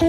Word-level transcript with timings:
Hej 0.00 0.08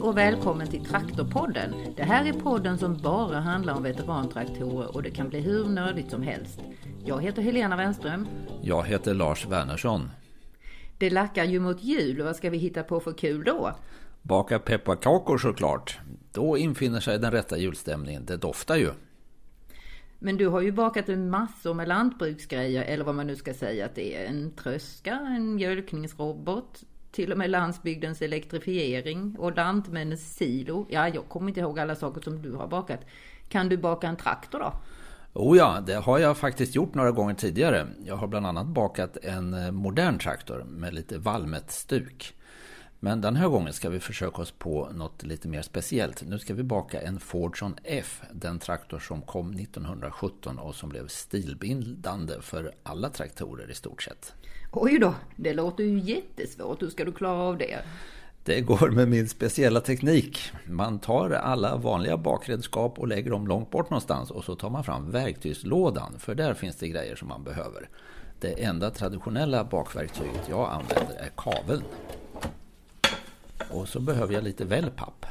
och 0.00 0.16
välkommen 0.16 0.66
till 0.66 0.84
Traktorpodden. 0.84 1.74
Det 1.96 2.02
här 2.02 2.28
är 2.28 2.32
podden 2.32 2.78
som 2.78 2.96
bara 2.96 3.40
handlar 3.40 3.74
om 3.74 3.82
veterantraktorer 3.82 4.96
och 4.96 5.02
det 5.02 5.10
kan 5.10 5.28
bli 5.28 5.40
hur 5.40 5.68
nördigt 5.68 6.10
som 6.10 6.22
helst. 6.22 6.60
Jag 7.04 7.22
heter 7.22 7.42
Helena 7.42 7.76
Wenström. 7.76 8.28
Jag 8.62 8.86
heter 8.86 9.14
Lars 9.14 9.46
Wernersson. 9.46 10.10
Det 10.98 11.10
lackar 11.10 11.44
ju 11.44 11.60
mot 11.60 11.82
jul 11.82 12.20
och 12.20 12.26
vad 12.26 12.36
ska 12.36 12.50
vi 12.50 12.58
hitta 12.58 12.82
på 12.82 13.00
för 13.00 13.12
kul 13.12 13.44
då? 13.44 13.72
Baka 14.22 14.58
pepparkakor 14.58 15.38
såklart. 15.38 15.98
Då 16.32 16.58
infinner 16.58 17.00
sig 17.00 17.18
den 17.18 17.30
rätta 17.30 17.58
julstämningen. 17.58 18.24
Det 18.26 18.36
doftar 18.36 18.76
ju. 18.76 18.90
Men 20.18 20.36
du 20.36 20.46
har 20.46 20.60
ju 20.60 20.72
bakat 20.72 21.08
en 21.08 21.30
massor 21.30 21.74
med 21.74 21.88
lantbruksgrejer 21.88 22.82
eller 22.82 23.04
vad 23.04 23.14
man 23.14 23.26
nu 23.26 23.36
ska 23.36 23.54
säga 23.54 23.84
att 23.84 23.94
det 23.94 24.16
är. 24.16 24.26
En 24.26 24.50
tröska, 24.50 25.12
en 25.12 25.54
mjölkningsrobot, 25.54 26.84
till 27.12 27.32
och 27.32 27.38
med 27.38 27.50
landsbygdens 27.50 28.22
elektrifiering 28.22 29.36
och 29.38 29.56
lantmännens 29.56 30.36
silo. 30.36 30.86
Ja, 30.90 31.08
jag 31.08 31.28
kommer 31.28 31.48
inte 31.48 31.60
ihåg 31.60 31.78
alla 31.78 31.96
saker 31.96 32.20
som 32.20 32.42
du 32.42 32.52
har 32.52 32.66
bakat. 32.66 33.00
Kan 33.48 33.68
du 33.68 33.76
baka 33.76 34.06
en 34.08 34.16
traktor 34.16 34.58
då? 34.58 34.72
Oh 35.40 35.56
ja, 35.56 35.82
det 35.86 35.94
har 35.94 36.18
jag 36.18 36.36
faktiskt 36.36 36.74
gjort 36.74 36.94
några 36.94 37.10
gånger 37.10 37.34
tidigare. 37.34 37.88
Jag 38.04 38.16
har 38.16 38.26
bland 38.26 38.46
annat 38.46 38.66
bakat 38.66 39.16
en 39.22 39.54
eh, 39.54 39.70
modern 39.70 40.18
traktor 40.18 40.64
med 40.64 40.94
lite 40.94 41.18
Valmet-stuk. 41.18 42.34
Men 43.00 43.20
den 43.20 43.36
här 43.36 43.48
gången 43.48 43.72
ska 43.72 43.90
vi 43.90 44.00
försöka 44.00 44.42
oss 44.42 44.50
på 44.50 44.88
något 44.94 45.22
lite 45.22 45.48
mer 45.48 45.62
speciellt. 45.62 46.22
Nu 46.22 46.38
ska 46.38 46.54
vi 46.54 46.62
baka 46.62 47.00
en 47.00 47.20
Fordson 47.20 47.74
F, 47.84 48.22
den 48.32 48.58
traktor 48.58 48.98
som 48.98 49.22
kom 49.22 49.52
1917 49.52 50.58
och 50.58 50.74
som 50.74 50.88
blev 50.88 51.08
stilbildande 51.08 52.34
för 52.40 52.74
alla 52.82 53.10
traktorer 53.10 53.70
i 53.70 53.74
stort 53.74 54.02
sett. 54.02 54.32
Oj 54.72 54.98
då, 54.98 55.14
det 55.36 55.54
låter 55.54 55.84
ju 55.84 55.98
jättesvårt. 55.98 56.82
Hur 56.82 56.90
ska 56.90 57.04
du 57.04 57.12
klara 57.12 57.38
av 57.38 57.58
det? 57.58 57.78
Det 58.48 58.60
går 58.60 58.90
med 58.90 59.08
min 59.08 59.28
speciella 59.28 59.80
teknik. 59.80 60.52
Man 60.66 60.98
tar 60.98 61.30
alla 61.30 61.76
vanliga 61.76 62.16
bakredskap 62.16 62.98
och 62.98 63.08
lägger 63.08 63.30
dem 63.30 63.46
långt 63.46 63.70
bort 63.70 63.90
någonstans 63.90 64.30
och 64.30 64.44
så 64.44 64.54
tar 64.54 64.70
man 64.70 64.84
fram 64.84 65.10
verktygslådan 65.10 66.18
för 66.18 66.34
där 66.34 66.54
finns 66.54 66.76
det 66.76 66.88
grejer 66.88 67.16
som 67.16 67.28
man 67.28 67.44
behöver. 67.44 67.88
Det 68.40 68.64
enda 68.64 68.90
traditionella 68.90 69.64
bakverktyget 69.64 70.48
jag 70.50 70.70
använder 70.70 71.14
är 71.14 71.30
kaveln. 71.36 71.82
Och 73.70 73.88
så 73.88 74.00
behöver 74.00 74.34
jag 74.34 74.44
lite 74.44 74.64
wellpapp. 74.64 75.26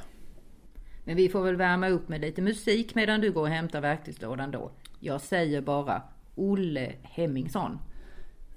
Men 1.03 1.15
vi 1.15 1.29
får 1.29 1.43
väl 1.43 1.55
värma 1.55 1.89
upp 1.89 2.09
med 2.09 2.21
lite 2.21 2.41
musik 2.41 2.95
medan 2.95 3.21
du 3.21 3.31
går 3.31 3.41
och 3.41 3.49
hämtar 3.49 3.81
verktygslådan 3.81 4.51
då. 4.51 4.71
Jag 4.99 5.21
säger 5.21 5.61
bara 5.61 6.01
Olle 6.35 6.93
Hemmingsson. 7.01 7.79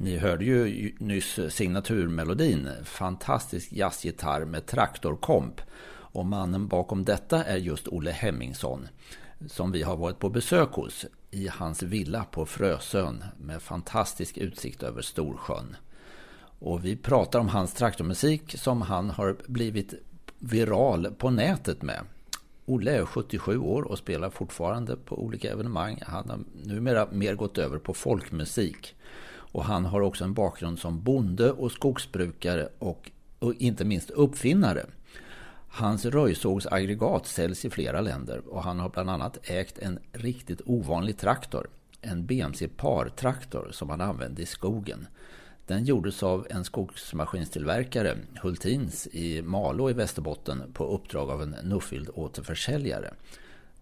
Ni 0.03 0.19
hörde 0.19 0.45
ju 0.45 0.93
nyss 0.99 1.41
signaturmelodin. 1.49 2.69
Fantastisk 2.85 3.73
jazzgitarr 3.73 4.45
med 4.45 4.67
traktorkomp. 4.67 5.61
Och 5.91 6.27
mannen 6.27 6.69
bakom 6.69 7.05
detta 7.05 7.45
är 7.45 7.57
just 7.57 7.89
Olle 7.89 8.11
Hemmingsson. 8.11 8.89
Som 9.47 9.73
vi 9.73 9.83
har 9.83 9.97
varit 9.97 10.19
på 10.19 10.29
besök 10.29 10.73
hos 10.73 11.07
i 11.31 11.49
hans 11.49 11.83
villa 11.83 12.25
på 12.25 12.47
Frösön 12.47 13.25
med 13.39 13.63
fantastisk 13.63 14.39
utsikt 14.39 14.83
över 14.83 15.03
Storsjön. 15.03 15.77
Och 16.59 16.85
vi 16.85 16.97
pratar 16.97 17.39
om 17.39 17.49
hans 17.49 17.75
traktormusik 17.75 18.59
som 18.59 18.83
han 18.83 19.11
har 19.11 19.37
blivit 19.47 19.95
viral 20.39 21.15
på 21.19 21.31
nätet 21.31 21.83
med. 21.83 22.01
Olle 22.67 22.97
är 22.97 23.05
77 23.05 23.59
år 23.59 23.83
och 23.83 23.99
spelar 23.99 24.31
fortfarande 24.31 24.97
på 24.97 25.23
olika 25.23 25.51
evenemang. 25.51 26.03
Han 26.07 26.31
har 26.31 26.39
numera 26.65 27.09
mer 27.11 27.35
gått 27.35 27.59
över 27.59 27.79
på 27.79 27.95
folkmusik. 27.95 28.95
Och 29.53 29.65
han 29.65 29.85
har 29.85 30.01
också 30.01 30.25
en 30.25 30.35
bakgrund 30.35 30.79
som 30.79 31.03
bonde 31.03 31.53
och 31.53 31.73
skogsbrukare 31.73 32.69
och, 32.79 33.11
och 33.39 33.55
inte 33.55 33.85
minst 33.85 34.11
uppfinnare. 34.11 34.87
Hans 35.69 36.05
röjsågsaggregat 36.05 37.27
säljs 37.27 37.65
i 37.65 37.71
flera 37.71 38.01
länder 38.01 38.43
och 38.49 38.63
han 38.63 38.79
har 38.79 38.89
bland 38.89 39.11
annat 39.11 39.39
ägt 39.43 39.79
en 39.79 39.99
riktigt 40.13 40.61
ovanlig 40.67 41.19
traktor. 41.19 41.69
En 42.01 42.27
BMC 42.27 42.69
Par-traktor 42.69 43.69
som 43.73 43.91
han 43.91 44.01
använde 44.01 44.43
i 44.43 44.47
skogen. 44.47 45.07
Den 45.67 45.85
gjordes 45.85 46.23
av 46.23 46.47
en 46.51 46.65
skogsmaskinstillverkare, 46.65 48.17
Hultins, 48.43 49.07
i 49.07 49.43
Malå 49.43 49.91
i 49.91 49.93
Västerbotten 49.93 50.73
på 50.73 50.85
uppdrag 50.85 51.31
av 51.31 51.43
en 51.43 51.57
Nuffield 51.63 52.11
återförsäljare. 52.15 53.15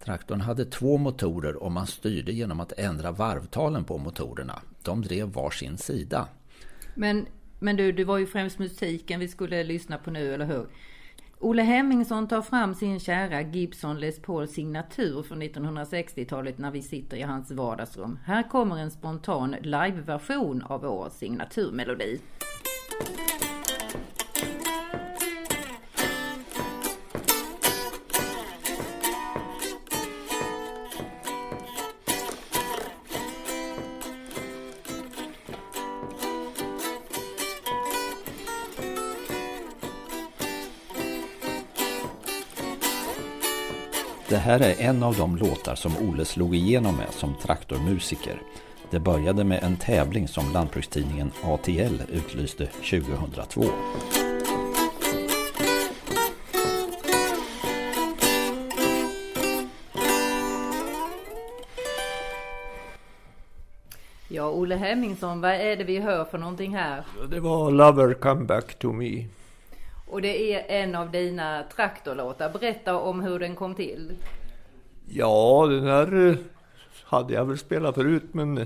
Traktorn 0.05 0.41
hade 0.41 0.65
två 0.65 0.97
motorer 0.97 1.55
och 1.55 1.71
man 1.71 1.87
styrde 1.87 2.31
genom 2.31 2.59
att 2.59 2.73
ändra 2.77 3.11
varvtalen 3.11 3.83
på 3.83 3.97
motorerna. 3.97 4.61
De 4.83 5.01
drev 5.01 5.27
var 5.27 5.51
sin 5.51 5.77
sida. 5.77 6.27
Men, 6.95 7.27
men 7.59 7.75
du, 7.75 7.91
det 7.91 8.03
var 8.03 8.17
ju 8.17 8.27
främst 8.27 8.59
musiken 8.59 9.19
vi 9.19 9.27
skulle 9.27 9.63
lyssna 9.63 9.97
på 9.97 10.11
nu, 10.11 10.33
eller 10.33 10.45
hur? 10.45 10.67
Olle 11.41 11.61
Hemmingsson 11.61 12.27
tar 12.27 12.41
fram 12.41 12.75
sin 12.75 12.99
kära 12.99 13.41
Gibson 13.41 13.99
Les 13.99 14.21
Paul 14.21 14.47
signatur 14.47 15.23
från 15.23 15.43
1960-talet 15.43 16.57
när 16.57 16.71
vi 16.71 16.81
sitter 16.81 17.17
i 17.17 17.21
hans 17.21 17.51
vardagsrum. 17.51 18.19
Här 18.25 18.49
kommer 18.49 18.77
en 18.77 18.91
spontan 18.91 19.55
liveversion 19.61 20.61
av 20.61 20.81
vår 20.81 21.09
signaturmelodi. 21.09 22.19
Det 44.29 44.37
här 44.37 44.59
är 44.59 44.81
en 44.81 45.03
av 45.03 45.15
de 45.15 45.37
låtar 45.37 45.75
som 45.75 45.97
Olle 45.97 46.25
slog 46.25 46.55
igenom 46.55 46.95
med 46.95 47.09
som 47.11 47.35
traktormusiker. 47.41 48.41
Det 48.91 48.99
började 48.99 49.43
med 49.43 49.63
en 49.63 49.77
tävling 49.77 50.27
som 50.27 50.53
lantbrukstidningen 50.53 51.31
ATL 51.43 52.01
utlyste 52.11 52.65
2002. 52.65 53.63
Ja, 64.27 64.49
Olle 64.49 64.75
Hemmingsson, 64.75 65.41
vad 65.41 65.51
är 65.51 65.75
det 65.75 65.83
vi 65.83 65.99
hör 65.99 66.25
för 66.25 66.37
någonting 66.37 66.75
här? 66.75 67.03
Det 67.29 67.39
var 67.39 67.71
Lover 67.71 68.13
Come 68.13 68.45
Back 68.45 68.79
To 68.79 68.91
Me. 68.91 69.25
Och 70.09 70.21
det 70.21 70.53
är 70.53 70.81
en 70.83 70.95
av 70.95 71.11
dina 71.11 71.63
traktorlåtar. 71.75 72.49
Berätta 72.49 72.97
om 72.99 73.21
hur 73.21 73.39
den 73.39 73.55
kom 73.55 73.75
till. 73.75 74.15
Ja, 75.07 75.67
den 75.69 75.83
här 75.83 76.29
eh, 76.29 76.35
hade 77.03 77.33
jag 77.33 77.45
väl 77.45 77.57
spelat 77.57 77.95
förut 77.95 78.23
men 78.31 78.65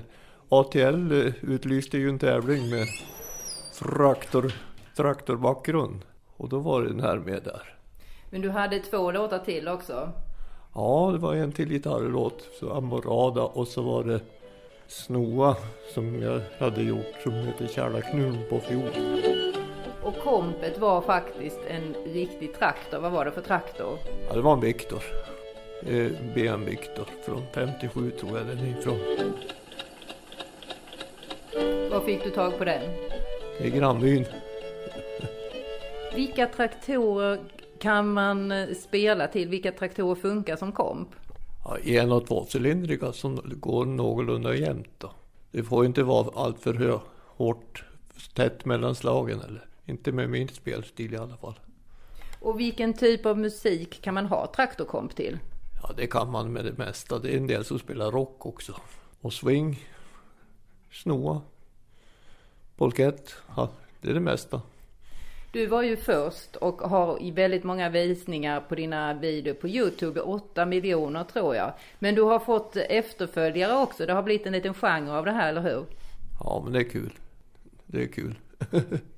ATL 0.49 1.11
eh, 1.11 1.33
utlyste 1.41 1.97
ju 1.97 2.09
en 2.09 2.19
tävling 2.19 2.69
med 2.69 2.87
traktor, 3.79 4.53
traktorbakgrund. 4.95 6.01
Och 6.37 6.49
då 6.49 6.59
var 6.59 6.81
den 6.81 6.99
här 6.99 7.17
med 7.17 7.43
där. 7.43 7.75
Men 8.29 8.41
du 8.41 8.49
hade 8.49 8.79
två 8.79 9.11
låtar 9.11 9.39
till 9.39 9.67
också? 9.67 10.09
Ja, 10.75 11.09
det 11.13 11.17
var 11.17 11.35
en 11.35 11.51
till 11.51 11.69
gitarrlåt, 11.69 12.49
så 12.59 12.73
Amorada 12.73 13.41
och 13.41 13.67
så 13.67 13.81
var 13.81 14.03
det 14.03 14.19
Snoa 14.87 15.55
som 15.93 16.21
jag 16.21 16.41
hade 16.59 16.83
gjort 16.83 17.15
som 17.23 17.33
heter 17.33 17.67
Kärlaknul 17.67 18.37
på 18.49 18.59
fiol. 18.59 19.32
Och 20.05 20.19
kompet 20.23 20.77
var 20.77 21.01
faktiskt 21.01 21.59
en 21.67 21.95
riktig 22.13 22.53
traktor. 22.53 22.99
Vad 22.99 23.11
var 23.11 23.25
det 23.25 23.31
för 23.31 23.41
traktor? 23.41 23.97
Ja, 24.29 24.35
det 24.35 24.41
var 24.41 24.53
en 24.53 24.59
Victor. 24.59 25.03
Eh, 25.85 26.11
BM 26.35 26.65
Victor 26.65 27.07
från 27.25 27.43
57 27.53 28.11
tror 28.11 28.37
jag 28.37 28.47
den 28.47 28.57
är 28.59 28.79
ifrån. 28.79 28.99
Var 31.91 31.99
fick 31.99 32.23
du 32.23 32.29
tag 32.29 32.57
på 32.57 32.65
den? 32.65 32.81
Är 33.59 33.69
grannbyn. 33.69 34.25
Vilka 36.15 36.47
traktorer 36.47 37.39
kan 37.79 38.13
man 38.13 38.51
eh, 38.51 38.67
spela 38.75 39.27
till? 39.27 39.49
Vilka 39.49 39.71
traktorer 39.71 40.15
funkar 40.15 40.55
som 40.55 40.71
komp? 40.71 41.09
Ja, 41.65 41.77
en 41.77 42.11
och 42.11 42.27
tvåcylindriga 42.27 43.11
som 43.11 43.41
går 43.45 43.85
någorlunda 43.85 44.55
jämnt 44.55 44.89
då. 44.97 45.11
Det 45.51 45.63
får 45.63 45.85
inte 45.85 46.03
vara 46.03 46.43
alltför 46.43 46.99
hårt 47.25 47.83
tätt 48.33 48.65
mellan 48.65 48.95
slagen 48.95 49.41
eller 49.41 49.65
inte 49.85 50.11
med 50.11 50.29
min 50.29 50.47
spelstil 50.47 51.13
i 51.13 51.17
alla 51.17 51.37
fall. 51.37 51.59
Och 52.39 52.59
vilken 52.59 52.93
typ 52.93 53.25
av 53.25 53.37
musik 53.37 54.01
kan 54.01 54.13
man 54.13 54.25
ha 54.25 54.47
traktorkomp 54.55 55.15
till? 55.15 55.39
Ja, 55.81 55.91
det 55.97 56.07
kan 56.07 56.31
man 56.31 56.53
med 56.53 56.65
det 56.65 56.77
mesta. 56.77 57.19
Det 57.19 57.33
är 57.33 57.37
en 57.37 57.47
del 57.47 57.65
som 57.65 57.79
spelar 57.79 58.11
rock 58.11 58.45
också. 58.45 58.75
Och 59.21 59.33
swing, 59.33 59.79
snoa, 60.91 61.41
polkett. 62.75 63.35
Ja, 63.55 63.69
det 64.01 64.09
är 64.09 64.13
det 64.13 64.19
mesta. 64.19 64.61
Du 65.51 65.65
var 65.65 65.81
ju 65.83 65.97
först 65.97 66.55
och 66.55 66.81
har 66.81 67.23
i 67.23 67.31
väldigt 67.31 67.63
många 67.63 67.89
visningar 67.89 68.61
på 68.61 68.75
dina 68.75 69.13
videor 69.13 69.53
på 69.53 69.67
Youtube, 69.67 70.21
8 70.21 70.65
miljoner 70.65 71.23
tror 71.23 71.55
jag. 71.55 71.73
Men 71.99 72.15
du 72.15 72.21
har 72.21 72.39
fått 72.39 72.75
efterföljare 72.75 73.77
också, 73.83 74.05
det 74.05 74.13
har 74.13 74.23
blivit 74.23 74.45
en 74.47 74.53
liten 74.53 74.73
genre 74.73 75.11
av 75.11 75.25
det 75.25 75.31
här, 75.31 75.49
eller 75.49 75.61
hur? 75.61 75.85
Ja, 76.39 76.61
men 76.63 76.73
det 76.73 76.79
är 76.79 76.89
kul. 76.89 77.13
Det 77.85 78.03
är 78.03 78.07
kul. 78.07 78.35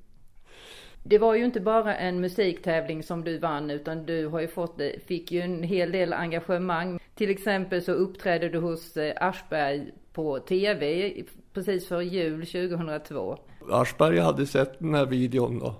Det 1.08 1.18
var 1.18 1.34
ju 1.34 1.44
inte 1.44 1.60
bara 1.60 1.96
en 1.96 2.20
musiktävling 2.20 3.02
som 3.02 3.24
du 3.24 3.38
vann 3.38 3.70
utan 3.70 4.06
du 4.06 4.26
har 4.26 4.40
ju 4.40 4.48
fått, 4.48 4.80
fick 5.06 5.32
ju 5.32 5.40
en 5.40 5.62
hel 5.62 5.92
del 5.92 6.12
engagemang. 6.12 7.00
Till 7.14 7.30
exempel 7.30 7.82
så 7.82 7.92
uppträdde 7.92 8.48
du 8.48 8.58
hos 8.58 8.96
eh, 8.96 9.14
Aschberg 9.20 9.92
på 10.12 10.38
TV 10.38 11.12
precis 11.52 11.88
före 11.88 12.04
jul 12.04 12.46
2002. 12.46 13.38
Aschberg 13.70 14.18
hade 14.18 14.46
sett 14.46 14.78
den 14.78 14.94
här 14.94 15.06
videon 15.06 15.58
då. 15.58 15.74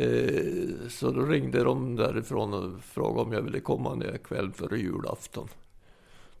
Eh, 0.00 0.88
så 0.88 1.10
då 1.10 1.22
ringde 1.22 1.64
de 1.64 1.96
därifrån 1.96 2.54
och 2.54 2.84
frågade 2.84 3.20
om 3.20 3.32
jag 3.32 3.42
ville 3.42 3.60
komma 3.60 3.94
ner 3.94 4.18
kväll 4.24 4.52
före 4.52 4.78
julafton. 4.78 5.48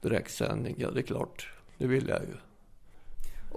Direktsändning, 0.00 0.74
ja 0.78 0.90
det 0.90 1.00
är 1.00 1.02
klart, 1.02 1.52
det 1.78 1.86
ville 1.86 2.10
jag 2.10 2.20
ju. 2.20 2.49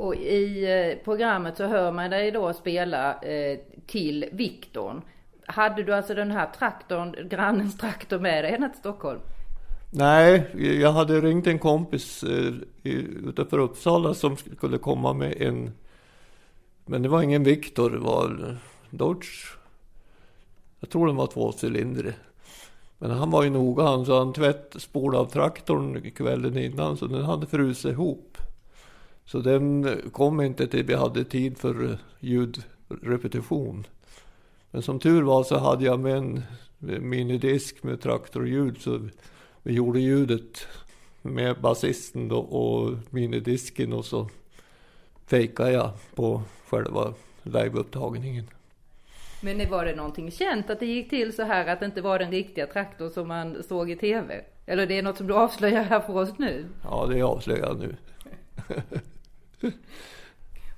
Och 0.04 0.16
i 0.16 0.66
eh, 0.66 1.04
programmet 1.04 1.58
så 1.58 1.68
hör 1.68 1.92
man 1.92 2.10
dig 2.10 2.32
då 2.32 2.54
spela 2.54 3.22
eh, 3.22 3.60
till 3.88 4.26
Viktorn. 4.32 5.02
Hade 5.46 5.84
du 5.84 5.94
alltså 5.94 6.14
den 6.14 6.32
här 6.32 6.50
traktorn, 6.58 7.30
grannens 7.30 7.78
traktor 7.78 8.20
med 8.20 8.44
dig 8.44 8.54
ända 8.54 8.70
till 8.70 8.80
Stockholm? 8.80 9.20
Nej, 9.92 10.46
jag 10.82 10.92
hade 10.92 11.22
ringt 11.22 11.48
en 11.48 11.60
kompis 11.60 12.24
eh, 12.24 12.54
utanför 12.84 13.60
Uppsala 13.60 14.14
som 14.14 14.38
skulle 14.38 14.78
komma 14.78 15.14
med 15.14 15.42
en, 15.42 15.72
men 16.86 17.02
det 17.02 17.10
var 17.10 17.22
ingen 17.22 17.44
Viktor, 17.44 17.90
det 17.90 18.00
var 18.00 18.58
Dodge. 18.90 19.58
Jag 20.80 20.90
tror 20.90 21.08
den 21.08 21.16
var 21.16 21.28
tvåcylindrig. 21.28 22.14
Men 22.98 23.12
han 23.12 23.32
var 23.32 23.44
ju 23.44 23.50
noga 23.50 23.84
han, 23.84 24.06
så 24.06 24.20
han 24.20 24.34
tvättspolade 24.34 25.22
av 25.22 25.26
traktorn 25.26 26.12
kvällen 26.12 26.58
innan 26.58 26.98
så 26.98 27.08
den 27.08 27.24
hade 27.24 27.48
frusit 27.48 27.92
ihop. 27.92 28.38
Så 29.26 29.40
den 29.40 29.98
kom 30.12 30.42
inte 30.42 30.68
till 30.68 30.86
vi 30.86 30.94
hade 30.94 31.24
tid 31.24 31.58
för 31.58 31.98
ljudrepetition. 32.20 33.88
Men 34.72 34.82
som 34.82 35.00
tur 35.00 35.22
var 35.22 35.44
så 35.44 35.58
hade 35.58 35.86
jag 35.86 36.00
med 36.00 36.16
en 36.16 36.44
minidisk 37.02 37.84
med 37.84 38.02
traktorljud 38.02 38.82
så 38.82 39.10
vi 39.64 39.74
gjorde 39.74 40.00
ljudet 40.00 40.68
med 41.22 41.62
basisten 41.62 42.28
då 42.28 42.38
och 42.38 42.98
minidisken 43.10 43.94
och 43.94 44.06
så 44.06 44.30
fejkade 45.26 45.72
jag 45.72 45.92
på 46.16 46.42
själva 46.70 47.14
liveupptagningen. 47.44 48.50
Men 49.42 49.70
var 49.70 49.86
det 49.86 49.96
någonting 49.96 50.32
känt 50.32 50.70
att 50.70 50.80
det 50.80 50.86
gick 50.86 51.10
till 51.10 51.36
så 51.36 51.44
här 51.44 51.68
att 51.68 51.80
det 51.80 51.86
inte 51.86 52.02
var 52.02 52.20
den 52.20 52.32
riktiga 52.32 52.68
traktorn 52.68 53.10
som 53.10 53.28
man 53.28 53.64
såg 53.64 53.92
i 53.92 53.96
tv? 53.96 54.42
Eller 54.66 54.88
det 54.88 54.98
är 54.98 55.04
något 55.04 55.18
som 55.18 55.28
du 55.28 55.34
avslöjar 55.34 55.84
här 55.84 56.00
för 56.00 56.18
oss 56.18 56.38
nu? 56.38 56.66
Ja, 56.84 57.06
det 57.10 57.20
är 57.20 57.24
avslöjat 57.24 57.80
nu. 57.80 57.96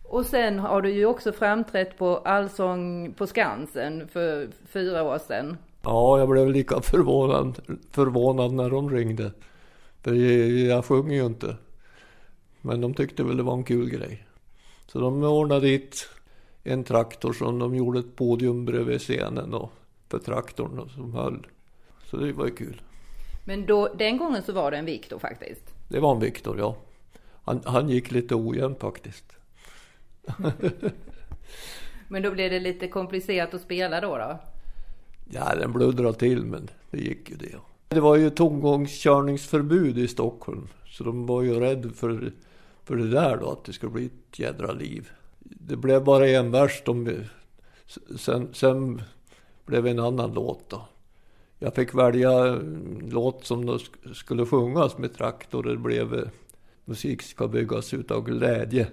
Och 0.04 0.26
sen 0.26 0.60
har 0.60 0.82
du 0.82 0.90
ju 0.90 1.06
också 1.06 1.32
framträtt 1.32 1.98
på 1.98 2.18
Allsång 2.18 3.14
på 3.14 3.28
Skansen 3.28 4.08
för 4.08 4.48
fyra 4.68 5.04
år 5.04 5.18
sedan. 5.18 5.58
Ja, 5.84 6.20
jag 6.20 6.30
blev 6.30 6.52
lika 6.52 6.82
förvånad, 6.82 7.60
förvånad 7.92 8.54
när 8.54 8.70
de 8.70 8.90
ringde. 8.90 9.32
För 10.02 10.14
jag 10.68 10.86
sjunger 10.86 11.16
ju 11.16 11.26
inte. 11.26 11.56
Men 12.62 12.82
de 12.82 12.94
tyckte 12.94 13.24
väl 13.24 13.38
det 13.38 13.44
var 13.44 13.54
en 13.54 13.64
kul 13.64 13.90
grej. 13.90 14.28
Så 14.88 15.00
de 15.00 15.24
ordnade 15.24 15.68
dit 15.68 16.10
en 16.64 16.84
traktor 16.84 17.34
som 17.34 17.60
de 17.60 17.76
gjorde 17.76 18.00
ett 18.00 18.16
podium 18.16 18.66
bredvid 18.66 19.02
scenen 19.02 19.54
och 19.54 19.72
för 20.10 20.20
traktorn 20.20 20.90
som 20.90 21.14
höll. 21.14 21.48
Så 22.06 22.18
det 22.18 22.34
var 22.34 22.46
ju 22.46 22.56
kul. 22.56 22.82
Men 23.46 23.66
då, 23.66 23.94
den 23.98 24.18
gången 24.18 24.44
så 24.44 24.54
var 24.54 24.72
det 24.72 24.78
en 24.78 24.86
Viktor 24.86 25.20
faktiskt? 25.20 25.74
Det 25.90 26.00
var 26.00 26.12
en 26.12 26.20
Viktor, 26.20 26.60
ja. 26.60 26.76
Han, 27.46 27.62
han 27.66 27.90
gick 27.90 28.12
lite 28.12 28.36
ojämnt 28.36 28.80
faktiskt. 28.80 29.26
men 32.08 32.22
då 32.22 32.32
blev 32.32 32.52
det 32.52 32.60
lite 32.60 32.88
komplicerat 32.88 33.54
att 33.54 33.62
spela 33.62 34.02
då? 34.02 34.18
då? 34.18 34.40
Ja, 35.32 35.56
den 35.56 35.74
bluddrade 35.74 36.18
till 36.18 36.46
men 36.46 36.70
det 36.92 36.98
gick 36.98 37.30
ju 37.30 37.36
det. 37.36 37.56
Det 37.88 38.00
var 38.00 38.16
ju 38.16 38.30
tomgångskörningsförbud 38.30 39.98
i 39.98 40.08
Stockholm. 40.08 40.68
Så 40.86 41.04
de 41.04 41.26
var 41.26 41.42
ju 41.42 41.60
rädda 41.60 41.90
för, 41.90 42.32
för 42.84 42.96
det 42.96 43.10
där 43.10 43.38
då, 43.38 43.52
att 43.52 43.64
det 43.64 43.74
skulle 43.74 43.92
bli 43.92 44.06
ett 44.06 44.40
jädra 44.40 44.72
liv. 44.72 45.12
Det 45.40 45.76
blev 45.76 46.04
bara 46.04 46.28
en 46.28 46.52
vers. 46.52 46.82
De, 46.86 47.24
sen, 48.18 48.50
sen 48.54 49.02
blev 49.66 49.88
en 49.88 50.00
annan 50.00 50.34
låt 50.34 50.70
då. 50.70 50.88
Jag 51.60 51.76
fick 51.76 51.96
välja 51.96 52.48
en 52.48 53.10
låt 53.12 53.46
som 53.46 53.80
skulle 54.14 54.46
sjungas 54.46 54.98
med 54.98 55.14
traktor. 55.14 55.64
Det 55.64 55.78
blev 55.78 56.30
musik 56.86 57.22
ska 57.22 57.48
byggas 57.48 57.94
utav 57.94 58.24
glädje. 58.24 58.88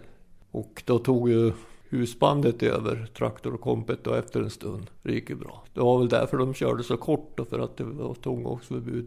Och 0.51 0.83
då 0.87 0.99
tog 0.99 1.31
ju 1.31 1.53
husbandet 1.89 2.63
över 2.63 3.07
traktorkompet 3.07 4.07
och 4.07 4.17
efter 4.17 4.41
en 4.41 4.51
stund. 4.51 4.91
Det 5.03 5.13
gick 5.13 5.31
ju 5.31 5.37
bra. 5.37 5.65
Det 5.75 5.81
var 5.81 5.99
väl 5.99 6.09
därför 6.09 6.37
de 6.37 6.55
körde 6.55 6.83
så 6.83 6.97
kort 6.97 7.33
då, 7.37 7.45
för 7.45 7.59
att 7.59 7.77
det 7.77 7.85
var 7.85 8.15
tomgångsförbud. 8.15 9.07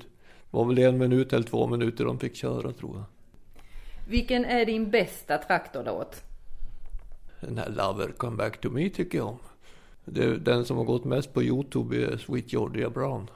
Det 0.52 0.58
var 0.58 0.66
väl 0.66 0.78
en 0.78 0.98
minut 0.98 1.34
eller 1.34 1.48
två 1.48 1.68
minuter 1.68 2.06
de 2.06 2.20
fick 2.20 2.36
köra 2.36 2.72
tror 2.72 2.96
jag. 2.96 3.04
Vilken 4.10 4.46
är 4.46 4.66
din 4.66 4.92
bästa 4.92 5.38
traktorlåt? 5.38 6.24
Den 7.42 7.58
här 7.58 7.70
Lover 7.70 8.12
Come 8.18 8.38
Back 8.38 8.62
To 8.62 8.70
Me 8.70 8.90
tycker 8.90 9.18
jag 9.18 9.28
om. 9.28 9.38
Den 10.44 10.66
som 10.66 10.78
har 10.78 10.84
gått 10.84 11.06
mest 11.06 11.34
på 11.34 11.44
Youtube 11.44 11.98
är 11.98 12.18
Sweet 12.18 12.54
Georgia 12.54 12.90
Brown. 12.90 13.30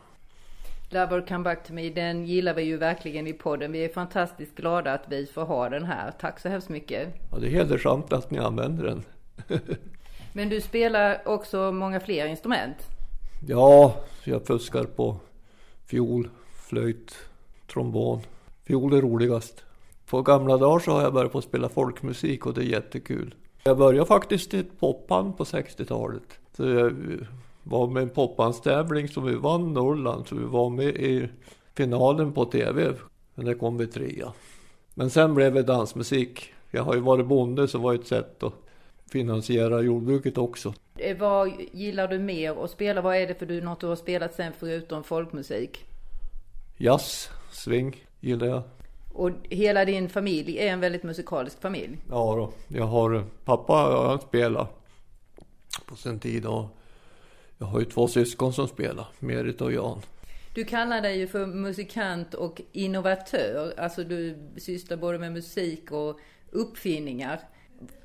Lover 0.91 1.21
Come 1.27 1.43
Back 1.43 1.67
To 1.67 1.73
Me, 1.73 1.89
den 1.89 2.25
gillar 2.25 2.53
vi 2.53 2.61
ju 2.61 2.77
verkligen 2.77 3.27
i 3.27 3.33
podden. 3.33 3.71
Vi 3.71 3.85
är 3.85 3.89
fantastiskt 3.89 4.55
glada 4.55 4.93
att 4.93 5.03
vi 5.09 5.25
får 5.25 5.45
ha 5.45 5.69
den 5.69 5.85
här. 5.85 6.11
Tack 6.11 6.39
så 6.39 6.49
hemskt 6.49 6.69
mycket. 6.69 7.09
Ja, 7.31 7.37
det 7.37 7.47
är 7.47 7.51
hedersamt 7.51 8.13
att 8.13 8.31
ni 8.31 8.39
använder 8.39 8.83
den. 8.83 9.03
Men 10.33 10.49
du 10.49 10.61
spelar 10.61 11.21
också 11.25 11.71
många 11.71 11.99
fler 11.99 12.25
instrument? 12.25 12.75
Ja, 13.47 13.95
jag 14.23 14.47
fuskar 14.47 14.83
på 14.83 15.15
fiol, 15.85 16.29
flöjt, 16.53 17.15
trombon. 17.73 18.21
Fiol 18.67 18.93
är 18.93 19.01
roligast. 19.01 19.63
På 20.05 20.21
gamla 20.21 20.57
dagar 20.57 20.79
så 20.79 20.91
har 20.91 21.01
jag 21.01 21.13
börjat 21.13 21.31
på 21.31 21.37
att 21.37 21.43
spela 21.43 21.69
folkmusik 21.69 22.45
och 22.45 22.53
det 22.53 22.61
är 22.61 22.65
jättekul. 22.65 23.35
Jag 23.63 23.77
började 23.77 24.05
faktiskt 24.05 24.53
i 24.53 24.59
ett 24.59 24.79
popband 24.79 25.37
på 25.37 25.43
60-talet. 25.43 26.39
Så 26.57 26.69
jag 26.69 26.93
var 27.69 27.87
med 27.87 28.03
en 28.03 28.09
popbandstävling 28.09 29.07
som 29.07 29.25
vi 29.25 29.33
vann 29.33 29.73
Norrland. 29.73 30.27
Så 30.27 30.35
vi 30.35 30.45
var 30.45 30.69
med 30.69 30.87
i 30.87 31.29
finalen 31.75 32.33
på 32.33 32.45
TV. 32.45 32.93
Men 33.35 33.45
där 33.45 33.53
kom 33.53 33.77
vi 33.77 33.87
trea. 33.87 34.33
Men 34.93 35.09
sen 35.09 35.35
blev 35.35 35.53
det 35.53 35.63
dansmusik. 35.63 36.53
Jag 36.71 36.83
har 36.83 36.93
ju 36.95 36.99
varit 36.99 37.27
bonde 37.27 37.67
så 37.67 37.79
var 37.79 37.93
ett 37.93 38.07
sätt 38.07 38.43
att 38.43 38.53
finansiera 39.11 39.81
jordbruket 39.81 40.37
också. 40.37 40.73
Eh, 40.97 41.17
vad 41.17 41.51
gillar 41.71 42.07
du 42.07 42.19
mer 42.19 42.63
att 42.63 42.71
spela? 42.71 43.01
Vad 43.01 43.15
är 43.15 43.27
det 43.27 43.35
för 43.35 43.45
du, 43.45 43.61
något 43.61 43.79
du 43.79 43.87
har 43.87 43.95
spelat 43.95 44.35
sen 44.35 44.53
förutom 44.59 45.03
folkmusik? 45.03 45.85
Jazz, 46.77 47.29
swing 47.51 48.05
gillar 48.19 48.47
jag. 48.47 48.61
Och 49.13 49.31
hela 49.49 49.85
din 49.85 50.09
familj 50.09 50.57
är 50.59 50.67
en 50.67 50.79
väldigt 50.79 51.03
musikalisk 51.03 51.61
familj? 51.61 51.97
Ja 52.09 52.35
då. 52.35 52.75
Jag 52.77 52.85
har 52.85 53.23
pappa 53.45 53.73
har 53.73 54.17
spelat 54.17 54.69
på 55.85 55.95
sin 55.95 56.19
tid 56.19 56.45
och 56.45 56.65
jag 57.59 57.67
har 57.67 57.79
ju 57.79 57.85
två 57.85 58.07
syskon 58.07 58.53
som 58.53 58.67
spelar, 58.67 59.07
Merit 59.19 59.61
och 59.61 59.73
Jan. 59.73 60.01
Du 60.55 60.63
kallar 60.63 61.01
dig 61.01 61.19
ju 61.19 61.27
för 61.27 61.45
musikant 61.45 62.33
och 62.33 62.61
innovatör. 62.71 63.73
Alltså 63.77 64.03
du 64.03 64.37
sysslar 64.57 64.97
både 64.97 65.19
med 65.19 65.31
musik 65.31 65.91
och 65.91 66.19
uppfinningar. 66.51 67.39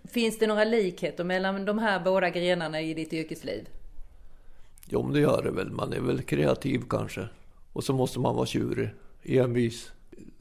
Finns 0.04 0.38
det 0.38 0.46
några 0.46 0.64
likheter 0.64 1.24
mellan 1.24 1.64
de 1.64 1.78
här 1.78 2.00
båda 2.04 2.30
grenarna 2.30 2.80
i 2.80 2.94
ditt 2.94 3.12
yrkesliv? 3.12 3.68
Jo, 4.86 5.02
men 5.02 5.12
det 5.12 5.20
gör 5.20 5.42
det 5.42 5.50
väl. 5.50 5.70
Man 5.70 5.92
är 5.92 6.00
väl 6.00 6.22
kreativ 6.22 6.82
kanske. 6.88 7.28
Och 7.72 7.84
så 7.84 7.92
måste 7.92 8.20
man 8.20 8.36
vara 8.36 8.46
tjurig, 8.46 8.88
envis. 9.22 9.92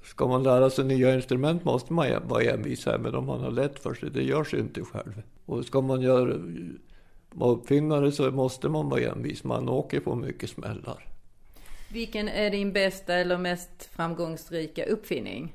Ska 0.03 0.27
man 0.27 0.43
lära 0.43 0.70
sig 0.70 0.86
nya 0.86 1.15
instrument 1.15 1.63
måste 1.63 1.93
man 1.93 2.27
vara 2.27 2.43
envis 2.43 2.86
här, 2.86 2.98
men 2.98 3.15
om 3.15 3.25
man 3.25 3.41
har 3.41 3.51
lätt 3.51 3.79
för 3.79 3.93
sig, 3.93 4.10
det 4.10 4.24
gör 4.24 4.43
sig 4.43 4.60
inte 4.60 4.82
själv. 4.82 5.22
Och 5.46 5.65
ska 5.65 5.82
man 5.82 6.01
göra, 6.01 6.39
uppfinnare 7.42 8.12
så 8.12 8.32
måste 8.32 8.70
man 8.70 8.90
vara 8.90 9.02
envis, 9.02 9.44
man 9.44 9.70
åker 9.70 10.00
på 10.00 10.16
mycket 10.16 10.50
smällar. 10.50 11.08
Vilken 11.92 12.28
är 12.28 12.50
din 12.50 12.74
bästa 12.74 13.13
eller 13.13 13.38
mest 13.38 13.90
framgångsrika 13.92 14.86
uppfinning? 14.86 15.54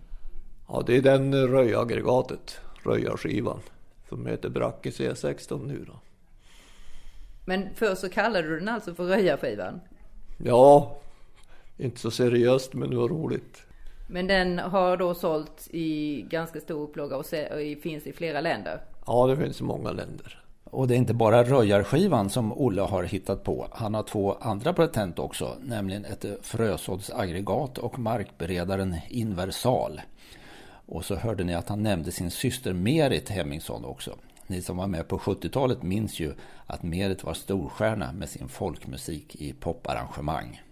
Ja, 0.68 0.82
det 0.86 0.96
är 0.96 1.02
den 1.02 1.48
röjaggregatet, 1.48 2.60
röjarskivan, 2.84 3.60
som 4.08 4.26
heter 4.26 4.48
Bracke 4.48 4.90
C16 4.90 5.66
nu 5.66 5.84
då. 5.86 6.00
Men 7.46 7.68
först 7.74 8.00
så 8.00 8.08
kallade 8.08 8.48
du 8.48 8.58
den 8.58 8.68
alltså 8.68 8.94
för 8.94 9.04
röjarskivan? 9.04 9.80
Ja, 10.44 10.96
inte 11.76 12.00
så 12.00 12.10
seriöst 12.10 12.74
men 12.74 12.90
det 12.90 12.96
var 12.96 13.08
roligt. 13.08 13.62
Men 14.10 14.26
den 14.26 14.58
har 14.58 14.96
då 14.96 15.14
sålt 15.14 15.68
i 15.70 16.22
ganska 16.22 16.60
stor 16.60 16.82
upplaga 16.82 17.16
och 17.16 17.26
finns 17.82 18.06
i 18.06 18.12
flera 18.12 18.40
länder? 18.40 18.80
Ja, 19.06 19.26
det 19.26 19.36
finns 19.36 19.60
i 19.60 19.64
många 19.64 19.90
länder. 19.90 20.44
Och 20.70 20.88
det 20.88 20.94
är 20.94 20.98
inte 20.98 21.14
bara 21.14 21.44
röjarskivan 21.44 22.30
som 22.30 22.52
Olle 22.52 22.82
har 22.82 23.02
hittat 23.02 23.44
på. 23.44 23.68
Han 23.72 23.94
har 23.94 24.02
två 24.02 24.36
andra 24.40 24.72
patent 24.72 25.18
också, 25.18 25.56
nämligen 25.60 26.04
ett 26.04 26.24
frösåddsaggregat 26.42 27.78
och 27.78 27.98
markberedaren 27.98 28.96
Inversal. 29.08 30.00
Och 30.86 31.04
så 31.04 31.16
hörde 31.16 31.44
ni 31.44 31.54
att 31.54 31.68
han 31.68 31.82
nämnde 31.82 32.12
sin 32.12 32.30
syster 32.30 32.72
Merit 32.72 33.28
Hemmingsson 33.28 33.84
också. 33.84 34.14
Ni 34.46 34.62
som 34.62 34.76
var 34.76 34.86
med 34.86 35.08
på 35.08 35.18
70-talet 35.18 35.82
minns 35.82 36.20
ju 36.20 36.34
att 36.66 36.82
Merit 36.82 37.24
var 37.24 37.34
storstjärna 37.34 38.12
med 38.12 38.28
sin 38.28 38.48
folkmusik 38.48 39.36
i 39.36 39.52
poparrangemang. 39.52 40.62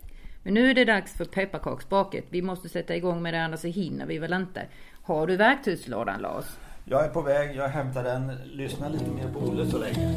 Men 0.42 0.54
nu 0.54 0.70
är 0.70 0.74
det 0.74 0.84
dags 0.84 1.12
för 1.16 1.24
pepparkaksbaket. 1.24 2.24
Vi 2.30 2.42
måste 2.42 2.68
sätta 2.68 2.96
igång 2.96 3.22
med 3.22 3.34
det 3.34 3.44
annars 3.44 3.60
så 3.60 3.68
hinner 3.68 4.06
vi 4.06 4.18
väl 4.18 4.32
inte. 4.32 4.66
Har 5.02 5.26
du 5.26 5.36
verktygslådan 5.36 6.20
Lars? 6.20 6.44
Jag 6.88 7.04
är 7.04 7.08
på 7.08 7.20
väg, 7.20 7.56
jag 7.56 7.68
hämtar 7.68 8.04
den. 8.04 8.32
Lyssna 8.44 8.88
lite 8.88 9.10
mer 9.10 9.28
på 9.32 9.38
Olle 9.38 9.70
så 9.70 9.78
länge. 9.78 10.16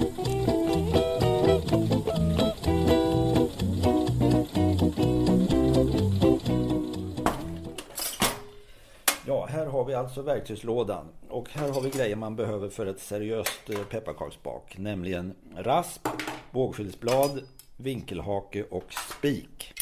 Ja, 9.25 9.45
här 9.45 9.65
har 9.65 9.85
vi 9.85 9.93
alltså 9.93 10.21
verktygslådan. 10.21 11.05
Och 11.29 11.49
här 11.49 11.69
har 11.69 11.81
vi 11.81 11.89
grejer 11.89 12.15
man 12.15 12.35
behöver 12.35 12.69
för 12.69 12.85
ett 12.85 12.99
seriöst 12.99 13.69
eh, 13.69 13.79
pepparkaksbak. 13.79 14.77
Nämligen 14.77 15.35
rasp, 15.57 16.07
bågskylsblad, 16.51 17.41
vinkelhake 17.77 18.63
och 18.63 18.93
spik. 18.93 19.73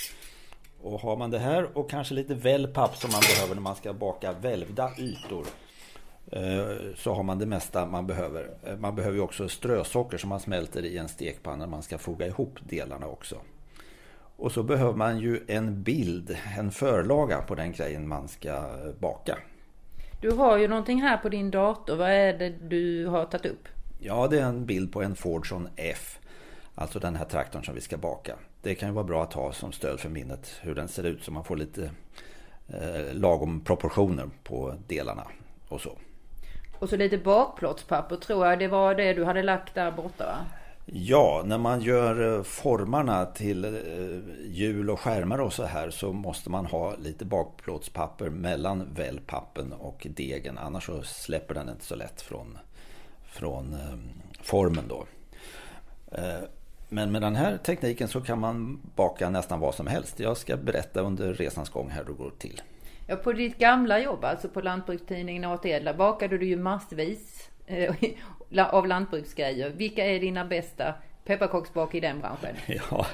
Och 0.82 1.00
har 1.00 1.18
man 1.18 1.32
det 1.32 1.40
här 1.40 1.78
och 1.78 1.90
kanske 1.90 2.14
lite 2.14 2.34
wellpapp 2.34 2.98
som 2.98 3.12
man 3.12 3.22
behöver 3.22 3.56
när 3.56 3.62
man 3.62 3.76
ska 3.76 3.94
baka 3.94 4.34
välvda 4.34 4.92
ytor. 4.98 5.46
Eh, 6.32 6.94
så 6.96 7.14
har 7.14 7.24
man 7.24 7.40
det 7.40 7.46
mesta 7.46 7.86
man 7.86 8.08
behöver. 8.08 8.50
Eh, 8.64 8.78
man 8.78 8.96
behöver 8.96 9.20
också 9.20 9.50
strösocker 9.50 10.18
som 10.18 10.30
man 10.30 10.40
smälter 10.40 10.86
i 10.86 10.98
en 10.98 11.08
stekpanna 11.08 11.58
när 11.58 11.68
man 11.68 11.84
ska 11.84 11.98
foga 11.98 12.28
ihop 12.28 12.60
delarna 12.70 13.08
också. 13.08 13.36
Och 14.38 14.52
så 14.52 14.64
behöver 14.64 14.94
man 14.94 15.20
ju 15.20 15.44
en 15.48 15.84
bild, 15.84 16.38
en 16.58 16.72
förlaga 16.72 17.42
på 17.42 17.56
den 17.56 17.72
grejen 17.72 18.08
man 18.08 18.28
ska 18.28 18.64
baka. 19.00 19.38
Du 20.22 20.32
har 20.32 20.58
ju 20.58 20.68
någonting 20.68 21.02
här 21.02 21.18
på 21.18 21.30
din 21.30 21.52
dator. 21.52 21.96
Vad 21.96 22.12
är 22.12 22.38
det 22.38 22.50
du 22.50 23.06
har 23.06 23.26
tagit 23.26 23.46
upp? 23.46 23.68
Ja, 24.00 24.28
det 24.28 24.40
är 24.40 24.46
en 24.46 24.66
bild 24.66 24.92
på 24.94 25.02
en 25.02 25.16
Fordson 25.16 25.68
F. 25.76 26.20
Alltså 26.76 27.00
den 27.00 27.16
här 27.16 27.26
traktorn 27.26 27.64
som 27.64 27.76
vi 27.76 27.82
ska 27.82 27.98
baka. 27.98 28.36
Det 28.62 28.76
kan 28.76 28.90
ju 28.90 28.96
vara 28.96 29.06
bra 29.06 29.24
att 29.24 29.34
ha 29.34 29.52
som 29.52 29.72
stöd 29.72 30.00
för 30.00 30.10
minnet 30.10 30.60
hur 30.62 30.76
den 30.76 30.88
ser 30.88 31.04
ut 31.04 31.24
så 31.24 31.32
man 31.32 31.44
får 31.44 31.56
lite 31.58 31.92
eh, 32.68 33.14
lagom 33.14 33.62
proportioner 33.62 34.30
på 34.44 34.76
delarna 34.88 35.28
och 35.68 35.82
så. 35.82 35.98
Och 36.80 36.90
så 36.90 36.96
lite 36.96 37.18
bakplåtspapper 37.18 38.16
tror 38.16 38.48
jag 38.48 38.60
det 38.60 38.68
var 38.68 38.96
det 38.96 39.14
du 39.14 39.26
hade 39.26 39.44
lagt 39.44 39.76
där 39.76 39.92
borta 39.92 40.26
va? 40.26 40.38
Ja, 40.90 41.44
när 41.46 41.58
man 41.58 41.82
gör 41.82 42.38
eh, 42.38 42.44
formarna 42.44 43.26
till 43.26 43.66
eh, 43.66 43.72
hjul 44.46 44.90
och 44.90 45.00
skärmar 45.00 45.40
och 45.40 45.54
så 45.54 45.64
här 45.64 45.90
så 45.90 46.14
måste 46.14 46.50
man 46.50 46.66
ha 46.66 46.96
lite 46.96 47.26
bakplåtspapper 47.26 48.30
mellan 48.30 48.94
wellpappen 48.94 49.74
och 49.74 50.08
degen. 50.10 50.58
Annars 50.58 50.86
så 50.86 51.02
släpper 51.02 51.54
den 51.54 51.70
inte 51.70 51.86
så 51.86 51.96
lätt 51.96 52.22
från, 52.22 52.58
från 53.26 53.74
eh, 53.74 53.98
formen 54.42 54.88
då. 54.88 55.06
Men 56.90 57.12
med 57.12 57.22
den 57.22 57.36
här 57.36 57.58
tekniken 57.58 58.08
så 58.08 58.22
kan 58.22 58.40
man 58.40 58.80
baka 58.96 59.30
nästan 59.30 59.60
vad 59.60 59.76
som 59.76 59.88
helst. 59.88 60.20
Jag 60.20 60.38
ska 60.38 60.58
berätta 60.58 61.02
under 61.02 61.34
resans 61.34 61.70
gång 61.70 61.90
här 61.90 62.04
hur 62.04 62.06
det 62.06 62.24
går 62.24 62.32
till. 62.38 62.62
Ja, 63.10 63.16
på 63.16 63.34
ditt 63.34 63.58
gamla 63.58 64.00
jobb, 64.00 64.24
alltså 64.24 64.50
på 64.50 64.62
lantbrukstidningen 64.62 65.46
ATL, 65.46 65.84
där 65.84 65.94
bakade 65.94 66.38
du 66.38 66.46
ju 66.46 66.56
massvis 66.56 67.50
eh, 67.66 67.96
av 68.74 68.88
lantbruksgrejer. 68.88 69.70
Vilka 69.70 70.06
är 70.06 70.20
dina 70.20 70.46
bästa 70.46 70.94
pepparkaksbak 71.26 71.96
i 71.96 72.00
den 72.00 72.20
branschen? 72.20 72.56
Ja, 72.92 73.08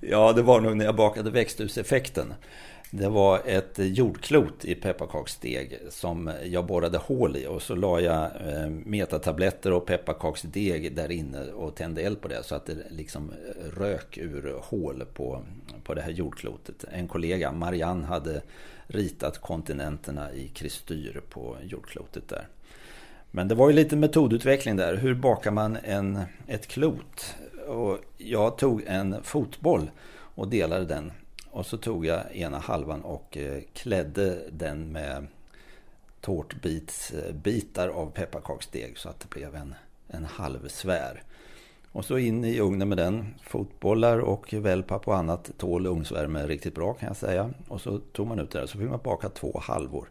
ja, 0.00 0.32
det 0.32 0.42
var 0.42 0.60
nog 0.60 0.76
när 0.76 0.84
jag 0.84 0.96
bakade 0.96 1.30
växthuseffekten. 1.30 2.34
Det 2.94 3.08
var 3.08 3.40
ett 3.44 3.78
jordklot 3.78 4.64
i 4.64 4.74
pepparkaksdeg 4.74 5.78
som 5.90 6.30
jag 6.44 6.66
borrade 6.66 6.98
hål 6.98 7.36
i 7.36 7.46
och 7.46 7.62
så 7.62 7.74
la 7.74 8.00
jag 8.00 8.24
eh, 8.24 8.68
metatabletter 8.68 9.72
och 9.72 9.86
pepparkaksdeg 9.86 10.96
där 10.96 11.10
inne 11.10 11.44
och 11.44 11.74
tände 11.74 12.02
eld 12.02 12.20
på 12.20 12.28
det 12.28 12.42
så 12.42 12.54
att 12.54 12.66
det 12.66 12.76
liksom 12.90 13.32
rök 13.76 14.18
ur 14.18 14.58
hål 14.62 15.04
på, 15.14 15.42
på 15.84 15.94
det 15.94 16.02
här 16.02 16.10
jordklotet. 16.10 16.84
En 16.92 17.08
kollega, 17.08 17.52
Marianne, 17.52 18.06
hade 18.06 18.42
ritat 18.86 19.38
kontinenterna 19.38 20.32
i 20.32 20.48
kristyr 20.48 21.20
på 21.28 21.56
jordklotet 21.62 22.28
där. 22.28 22.48
Men 23.30 23.48
det 23.48 23.54
var 23.54 23.70
ju 23.70 23.76
lite 23.76 23.96
metodutveckling 23.96 24.76
där. 24.76 24.96
Hur 24.96 25.14
bakar 25.14 25.50
man 25.50 25.78
en, 25.84 26.20
ett 26.46 26.66
klot? 26.66 27.34
Och 27.68 27.98
jag 28.18 28.58
tog 28.58 28.82
en 28.86 29.22
fotboll 29.22 29.90
och 30.34 30.48
delade 30.48 30.84
den. 30.84 31.12
Och 31.52 31.66
så 31.66 31.76
tog 31.76 32.06
jag 32.06 32.36
ena 32.36 32.58
halvan 32.58 33.02
och 33.02 33.36
eh, 33.36 33.62
klädde 33.72 34.38
den 34.50 34.92
med 34.92 35.26
tårtbitsbitar 36.20 37.88
eh, 37.88 37.96
av 37.96 38.10
pepparkaksdeg 38.10 38.98
så 38.98 39.08
att 39.08 39.20
det 39.20 39.30
blev 39.30 39.54
en, 39.54 39.74
en 40.08 40.24
halv 40.24 40.68
svär. 40.68 41.22
Och 41.92 42.04
så 42.04 42.18
in 42.18 42.44
i 42.44 42.60
ugnen 42.60 42.88
med 42.88 42.98
den. 42.98 43.34
Fotbollar 43.42 44.18
och 44.18 44.52
wellpapp 44.52 45.08
och 45.08 45.16
annat 45.16 45.50
tål 45.58 45.86
ugnsvärme 45.86 46.46
riktigt 46.46 46.74
bra 46.74 46.94
kan 46.94 47.06
jag 47.06 47.16
säga. 47.16 47.50
Och 47.68 47.80
så 47.80 47.98
tog 47.98 48.26
man 48.26 48.38
ut 48.38 48.50
det 48.50 48.58
där. 48.58 48.66
Så 48.66 48.78
fick 48.78 48.88
man 48.88 49.00
baka 49.04 49.28
två 49.28 49.60
halvor. 49.62 50.08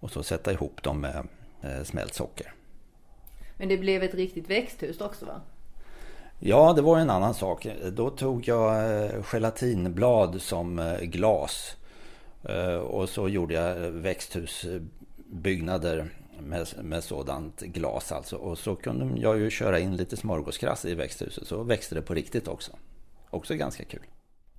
Och 0.00 0.10
så 0.10 0.22
sätta 0.22 0.52
ihop 0.52 0.82
dem 0.82 1.00
med 1.00 1.28
eh, 1.62 1.82
smält 1.84 2.14
socker. 2.14 2.52
Men 3.56 3.68
det 3.68 3.78
blev 3.78 4.02
ett 4.02 4.14
riktigt 4.14 4.50
växthus 4.50 5.00
också 5.00 5.26
va? 5.26 5.40
Ja, 6.38 6.72
det 6.72 6.82
var 6.82 6.98
en 6.98 7.10
annan 7.10 7.34
sak. 7.34 7.66
Då 7.92 8.10
tog 8.10 8.48
jag 8.48 9.02
eh, 9.04 9.10
gelatinblad 9.32 10.42
som 10.42 10.78
eh, 10.78 11.00
glas. 11.00 11.76
Eh, 12.48 12.74
och 12.74 13.08
så 13.08 13.28
gjorde 13.28 13.54
jag 13.54 13.74
växthusbyggnader 13.90 16.10
med, 16.40 16.66
med 16.82 17.04
sådant 17.04 17.60
glas 17.60 18.12
alltså. 18.12 18.36
Och 18.36 18.58
så 18.58 18.76
kunde 18.76 19.20
jag 19.20 19.38
ju 19.38 19.50
köra 19.50 19.78
in 19.78 19.96
lite 19.96 20.16
smörgåskrass 20.16 20.84
i 20.84 20.94
växthuset 20.94 21.46
så 21.46 21.62
växte 21.62 21.94
det 21.94 22.02
på 22.02 22.14
riktigt 22.14 22.48
också. 22.48 22.72
Också 23.30 23.54
ganska 23.54 23.84
kul. 23.84 24.02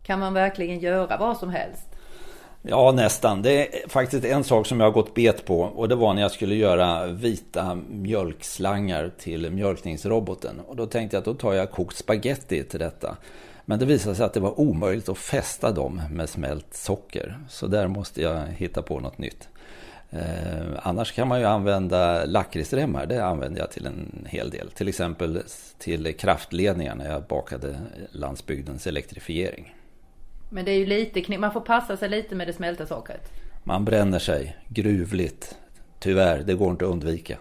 Kan 0.03 0.19
man 0.19 0.33
verkligen 0.33 0.79
göra 0.79 1.17
vad 1.17 1.37
som 1.37 1.49
helst? 1.49 1.96
Ja, 2.69 2.91
nästan. 2.91 3.41
Det 3.41 3.83
är 3.83 3.89
faktiskt 3.89 4.25
en 4.25 4.43
sak 4.43 4.67
som 4.67 4.79
jag 4.79 4.87
har 4.87 4.91
gått 4.91 5.13
bet 5.13 5.45
på 5.45 5.61
och 5.61 5.89
det 5.89 5.95
var 5.95 6.13
när 6.13 6.21
jag 6.21 6.31
skulle 6.31 6.55
göra 6.55 7.07
vita 7.07 7.75
mjölkslangar 7.89 9.11
till 9.17 9.51
mjölkningsroboten. 9.51 10.59
Och 10.67 10.75
då 10.75 10.85
tänkte 10.85 11.15
jag 11.15 11.21
att 11.21 11.25
då 11.25 11.33
tar 11.33 11.53
jag 11.53 11.71
kokt 11.71 11.97
spaghetti 11.97 12.63
till 12.63 12.79
detta. 12.79 13.17
Men 13.65 13.79
det 13.79 13.85
visade 13.85 14.15
sig 14.15 14.25
att 14.25 14.33
det 14.33 14.39
var 14.39 14.59
omöjligt 14.59 15.09
att 15.09 15.17
fästa 15.17 15.71
dem 15.71 16.01
med 16.11 16.29
smält 16.29 16.73
socker. 16.73 17.37
Så 17.49 17.67
där 17.67 17.87
måste 17.87 18.21
jag 18.21 18.41
hitta 18.47 18.81
på 18.81 18.99
något 18.99 19.17
nytt. 19.17 19.49
Eh, 20.09 20.67
annars 20.81 21.11
kan 21.11 21.27
man 21.27 21.39
ju 21.39 21.45
använda 21.45 22.25
lakritsremmar. 22.25 23.05
Det 23.05 23.25
använder 23.25 23.59
jag 23.59 23.71
till 23.71 23.85
en 23.85 24.27
hel 24.29 24.49
del. 24.49 24.69
Till 24.71 24.87
exempel 24.87 25.41
till 25.77 26.15
kraftledningar 26.17 26.95
när 26.95 27.11
jag 27.11 27.23
bakade 27.23 27.79
landsbygdens 28.11 28.87
elektrifiering. 28.87 29.73
Men 30.49 30.65
det 30.65 30.71
är 30.71 30.77
ju 30.77 30.85
lite 30.85 31.37
Man 31.37 31.53
får 31.53 31.61
passa 31.61 31.97
sig 31.97 32.09
lite 32.09 32.35
med 32.35 32.47
det 32.47 32.53
smälta 32.53 32.85
sockret. 32.85 33.31
Man 33.63 33.85
bränner 33.85 34.19
sig 34.19 34.57
gruvligt. 34.67 35.55
Tyvärr, 35.99 36.43
det 36.43 36.53
går 36.53 36.71
inte 36.71 36.85
att 36.85 36.91
undvika. 36.91 37.37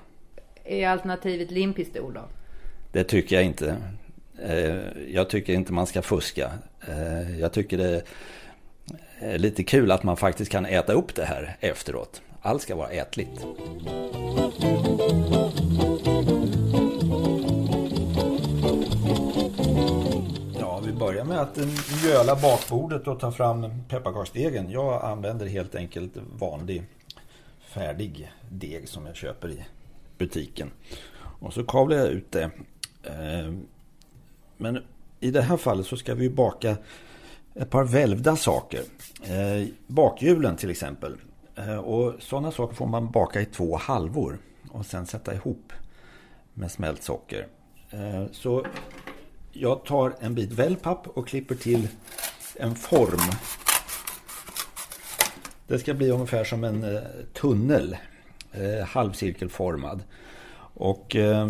Är 0.64 0.88
alternativet 0.88 1.50
limpistol 1.50 2.14
då? 2.14 2.25
Det 2.92 3.04
tycker 3.04 3.36
jag 3.36 3.44
inte. 3.44 3.76
Eh, 4.42 4.76
jag 5.08 5.30
tycker 5.30 5.52
inte 5.52 5.72
man 5.72 5.86
ska 5.86 6.02
fuska. 6.02 6.50
Eh, 6.88 7.40
jag 7.40 7.52
tycker 7.52 7.78
det 7.78 8.02
är 9.18 9.38
lite 9.38 9.62
kul 9.62 9.90
att 9.90 10.02
man 10.02 10.16
faktiskt 10.16 10.50
kan 10.52 10.66
äta 10.66 10.92
upp 10.92 11.14
det 11.14 11.25
här 11.25 11.56
efteråt. 11.60 12.22
Allt 12.42 12.62
ska 12.62 12.76
vara 12.76 12.90
ätligt. 12.90 13.46
Börja 21.06 21.25
börjar 21.25 21.36
med 21.36 21.40
att 21.40 21.58
eh, 21.58 21.66
mjöla 22.04 22.36
bakbordet 22.36 23.06
och 23.06 23.20
ta 23.20 23.32
fram 23.32 23.66
pepparkaksdegen. 23.88 24.70
Jag 24.70 25.04
använder 25.04 25.46
helt 25.46 25.75
enkelt 25.75 26.12
vanlig 26.38 26.82
färdig 27.60 28.32
deg 28.50 28.88
som 28.88 29.06
jag 29.06 29.16
köper 29.16 29.48
i 29.48 29.64
butiken. 30.18 30.70
Och 31.40 31.52
så 31.52 31.64
kavlar 31.64 31.96
jag 31.96 32.06
ut 32.06 32.32
det. 32.32 32.50
Eh, 33.02 33.52
men 34.56 34.82
i 35.20 35.30
det 35.30 35.42
här 35.42 35.56
fallet 35.56 35.86
så 35.86 35.96
ska 35.96 36.14
vi 36.14 36.30
baka 36.30 36.76
ett 37.54 37.70
par 37.70 37.84
välvda 37.84 38.36
saker. 38.36 38.80
Eh, 39.22 39.68
bakhjulen 39.86 40.56
till 40.56 40.70
exempel. 40.70 41.16
Och 41.84 42.14
sådana 42.18 42.50
saker 42.50 42.75
får 42.75 42.86
man 42.86 43.10
baka 43.10 43.40
i 43.40 43.44
två 43.44 43.76
halvor 43.76 44.38
och 44.70 44.86
sen 44.86 45.06
sätta 45.06 45.34
ihop 45.34 45.72
med 46.54 46.70
smält 46.70 47.02
socker. 47.02 47.46
Så 48.32 48.66
jag 49.60 49.84
tar 49.84 50.14
en 50.20 50.34
bit 50.34 50.52
wellpapp 50.52 51.06
och 51.06 51.28
klipper 51.28 51.54
till 51.54 51.88
en 52.54 52.75
form. 52.75 53.32
Det 55.66 55.78
ska 55.78 55.94
bli 55.94 56.10
ungefär 56.10 56.44
som 56.44 56.64
en 56.64 56.96
eh, 56.96 57.02
tunnel, 57.32 57.96
eh, 58.52 58.86
halvcirkelformad. 58.86 60.02
Och 60.75 61.16
eh, 61.16 61.48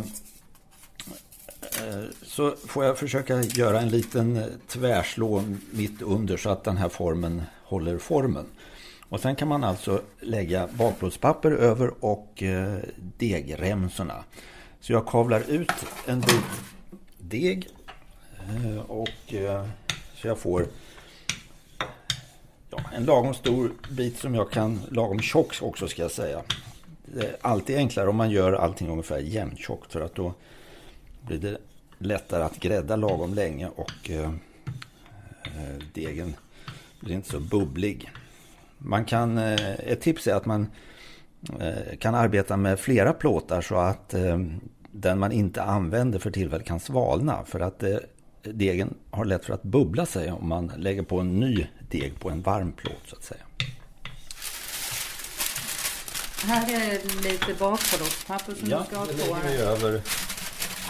så 2.22 2.50
får 2.50 2.84
jag 2.84 2.98
försöka 2.98 3.42
göra 3.42 3.80
en 3.80 3.88
liten 3.88 4.42
tvärslå 4.66 5.42
mitt 5.70 6.02
under 6.02 6.36
så 6.36 6.50
att 6.50 6.64
den 6.64 6.76
här 6.76 6.88
formen 6.88 7.42
håller 7.64 7.98
formen. 7.98 8.46
Och 9.08 9.20
sen 9.20 9.36
kan 9.36 9.48
man 9.48 9.64
alltså 9.64 10.02
lägga 10.20 10.68
bakplåtspapper 10.72 11.50
över 11.50 12.04
och 12.04 12.42
degremsorna. 13.18 14.24
Så 14.80 14.92
jag 14.92 15.06
kavlar 15.06 15.42
ut 15.50 15.72
en 16.06 16.20
bit 16.20 16.44
deg 17.18 17.68
Eh, 18.48 18.78
och 18.90 19.34
eh, 19.34 19.66
så 20.14 20.28
jag 20.28 20.38
får 20.38 20.66
ja, 22.70 22.80
en 22.94 23.04
lagom 23.04 23.34
stor 23.34 23.72
bit 23.90 24.18
som 24.18 24.34
jag 24.34 24.50
kan, 24.50 24.80
lagom 24.90 25.20
tjock 25.20 25.62
också 25.62 25.88
ska 25.88 26.02
jag 26.02 26.10
säga. 26.10 26.42
Det 27.04 27.26
är 27.26 27.36
alltid 27.40 27.76
enklare 27.76 28.08
om 28.08 28.16
man 28.16 28.30
gör 28.30 28.52
allting 28.52 28.88
ungefär 28.88 29.18
jämntjockt 29.18 29.92
för 29.92 30.00
att 30.00 30.14
då 30.14 30.34
blir 31.20 31.38
det 31.38 31.58
lättare 31.98 32.42
att 32.42 32.60
grädda 32.60 32.96
lagom 32.96 33.34
länge 33.34 33.68
och 33.68 34.10
eh, 34.10 34.30
eh 35.44 35.78
degen 35.94 36.34
blir 37.00 37.14
inte 37.14 37.30
så 37.30 37.40
bubblig. 37.40 38.10
Man 38.78 39.04
kan, 39.04 39.38
eh, 39.38 39.74
ett 39.80 40.00
tips 40.00 40.26
är 40.26 40.34
att 40.34 40.46
man 40.46 40.66
eh, 41.60 41.96
kan 41.98 42.14
arbeta 42.14 42.56
med 42.56 42.80
flera 42.80 43.12
plåtar 43.12 43.60
så 43.60 43.76
att 43.76 44.14
den 44.90 45.18
man 45.18 45.32
inte 45.32 45.62
använder 45.62 46.18
för 46.18 46.30
tillfället 46.30 46.66
kan 46.66 46.80
svalna. 46.80 47.44
För 47.44 47.60
att 47.60 47.78
det 47.78 48.00
degen 48.52 48.94
har 49.10 49.24
lätt 49.24 49.44
för 49.44 49.54
att 49.54 49.62
bubbla 49.62 50.06
sig 50.06 50.32
om 50.32 50.48
man 50.48 50.72
lägger 50.76 51.02
på 51.02 51.20
en 51.20 51.40
ny 51.40 51.66
deg 51.90 52.20
på 52.20 52.30
en 52.30 52.42
varm 52.42 52.72
plåt 52.72 53.02
så 53.06 53.16
att 53.16 53.24
säga. 53.24 53.40
Här 56.44 56.74
är 56.74 57.22
lite 57.22 57.54
bakprodukspapper 57.58 58.54
som 58.54 58.68
ja, 58.68 58.78
du 58.78 58.84
ska 58.84 58.96
ha 58.96 59.06
på. 59.06 59.12
Ja, 59.12 59.16
det 59.16 59.48
lägger 59.48 59.56
vi 59.56 59.62
över 59.62 60.02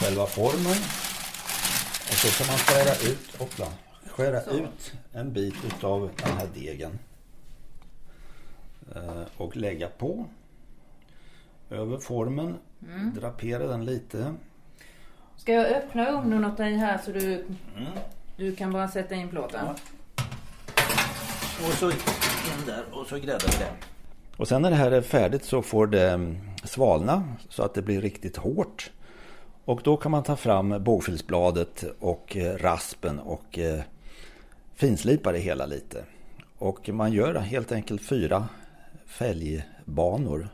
själva 0.01 0.27
formen. 0.27 0.77
Och 2.09 2.15
så 2.15 2.45
kan 2.45 2.47
man 2.47 2.59
skära 2.59 3.11
ut, 3.13 3.37
hoppla, 3.39 3.67
skära 4.07 4.41
så. 4.41 4.51
ut 4.51 4.93
en 5.13 5.33
bit 5.33 5.85
av 5.85 6.11
den 6.17 6.33
här 6.33 6.49
degen. 6.55 6.99
Eh, 8.95 9.23
och 9.37 9.57
lägga 9.57 9.89
på. 9.89 10.27
Över 11.71 11.99
formen. 11.99 12.57
Mm. 12.83 13.15
Drapera 13.15 13.67
den 13.67 13.85
lite. 13.85 14.35
Ska 15.37 15.53
jag 15.53 15.67
öppna 15.67 16.11
ugnen 16.11 16.45
åt 16.45 16.57
dig 16.57 16.77
här 16.77 16.99
så 16.99 17.13
du, 17.13 17.35
mm. 17.35 17.93
du 18.37 18.57
kan 18.57 18.73
bara 18.73 18.89
sätta 18.89 19.15
in 19.15 19.29
plåten? 19.29 19.61
Ja. 19.67 19.75
Och 21.67 21.73
så 21.73 21.91
in 21.91 22.67
där 22.67 22.85
och 22.93 23.07
så 23.07 23.17
gräddar 23.17 23.53
vi 23.53 23.59
det. 23.59 23.71
Och 24.37 24.49
sen 24.49 24.63
när 24.63 24.71
det 24.71 24.77
här 24.77 24.91
är 24.91 25.03
färdigt 25.03 25.45
så 25.45 25.63
får 25.63 25.87
det 25.87 26.11
mm, 26.11 26.39
svalna 26.65 27.29
så 27.49 27.63
att 27.63 27.75
det 27.75 27.83
blir 27.83 28.01
riktigt 28.01 28.37
hårt. 28.37 28.91
Och 29.65 29.81
då 29.85 29.97
kan 29.97 30.11
man 30.11 30.23
ta 30.23 30.37
fram 30.37 30.85
bågfilsbladet 30.85 31.85
och 32.01 32.37
eh, 32.37 32.57
raspen 32.57 33.19
och 33.19 33.59
eh, 33.59 33.81
finslipa 34.75 35.33
det 35.33 35.39
hela 35.39 35.67
lite. 35.67 36.05
Och 36.59 36.89
man 36.89 37.13
gör 37.13 37.35
helt 37.35 37.73
enkelt 37.73 38.03
fyra 38.03 38.49
fälgbanor, 39.07 40.49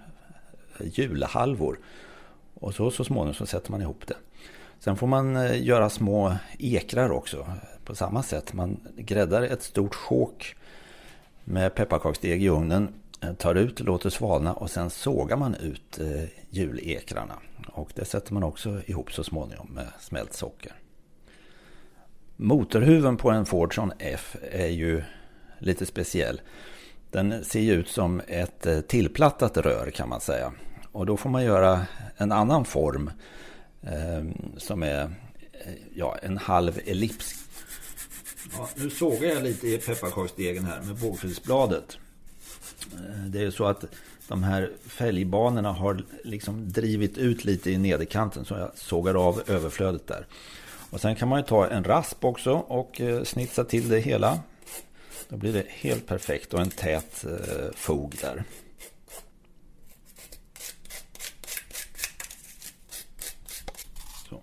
hjulhalvor. 0.81 1.79
Och 2.55 2.75
så, 2.75 2.91
så 2.91 3.05
småningom 3.05 3.35
så 3.35 3.47
sätter 3.47 3.71
man 3.71 3.83
ihop 3.83 4.07
det. 4.07 4.17
Sen 4.85 4.97
får 4.97 5.07
man 5.07 5.37
eh, 5.37 5.63
göra 5.63 5.91
små 5.91 6.37
ekrar 6.59 7.11
också 7.11 7.47
på 7.85 7.95
samma 7.95 8.23
sätt. 8.23 8.53
Man 8.53 8.81
gräddar 8.97 9.43
ett 9.43 9.63
stort 9.63 9.95
sjok 9.95 10.57
med 11.45 11.75
pepparkaksdeg 11.75 12.43
i 12.43 12.49
ugnen. 12.49 12.95
Eh, 13.21 13.33
tar 13.33 13.55
ut, 13.55 13.81
låter 13.81 14.11
svalna 14.11 14.53
och 14.53 14.71
sen 14.71 14.91
sågar 14.91 15.37
man 15.37 15.55
ut 15.55 16.01
eh, 16.01 16.25
julekrarna. 16.51 17.35
Och 17.73 17.93
det 17.95 18.05
sätter 18.05 18.35
man 18.35 18.43
också 18.43 18.81
ihop 18.87 19.13
så 19.13 19.25
småningom 19.25 19.69
med 19.75 19.87
smält 20.01 20.35
socker. 20.35 20.73
Motorhuven 22.37 23.17
på 23.17 23.31
en 23.31 23.47
Fordson 23.47 23.93
F 23.99 24.37
är 24.53 24.69
ju 24.69 25.03
lite 25.59 25.87
speciell. 25.87 26.41
Den 27.11 27.45
ser 27.45 27.61
ju 27.61 27.73
ut 27.73 27.89
som 27.89 28.23
ett 28.29 28.89
tillplattat 28.89 29.57
rör 29.57 29.91
kan 29.91 30.09
man 30.09 30.21
säga. 30.21 30.53
Och 30.93 31.07
då 31.07 31.17
får 31.17 31.31
man 31.31 31.45
göra 31.45 31.87
en 32.17 32.33
annan 32.33 32.65
form 32.65 33.11
Ehm, 33.87 34.35
som 34.57 34.83
är 34.83 35.03
eh, 35.53 35.73
ja, 35.95 36.19
en 36.23 36.39
halv 36.39 36.81
ellips. 36.87 37.35
Ja, 38.57 38.69
nu 38.75 38.91
sågar 38.91 39.29
jag 39.29 39.43
lite 39.43 39.69
i 39.69 39.79
pepparkaksdegen 39.79 40.65
här 40.65 40.83
med 40.83 40.97
bågfilsbladet. 40.97 41.99
Eh, 42.93 43.25
det 43.27 43.43
är 43.43 43.51
så 43.51 43.65
att 43.65 43.85
de 44.29 44.43
här 44.43 44.73
fälgbanorna 44.87 45.73
har 45.73 46.05
liksom 46.25 46.73
drivit 46.73 47.19
ut 47.19 47.45
lite 47.45 47.71
i 47.71 47.79
nederkanten 47.79 48.45
så 48.45 48.55
jag 48.55 48.71
sågar 48.75 49.29
av 49.29 49.43
överflödet 49.47 50.07
där. 50.07 50.27
Och 50.91 51.01
sen 51.01 51.17
kan 51.17 51.29
man 51.29 51.39
ju 51.41 51.47
ta 51.47 51.67
en 51.67 51.85
rasp 51.85 52.25
också 52.25 52.53
och 52.53 53.01
eh, 53.01 53.25
snitsa 53.25 53.65
till 53.65 53.89
det 53.89 54.01
hela. 54.01 54.41
Då 55.29 55.37
blir 55.37 55.53
det 55.53 55.65
helt 55.69 56.07
perfekt 56.07 56.55
och 56.55 56.61
en 56.61 56.71
tät 56.71 57.25
eh, 57.25 57.73
fog 57.75 58.17
där. 58.21 58.45
Så. 64.29 64.43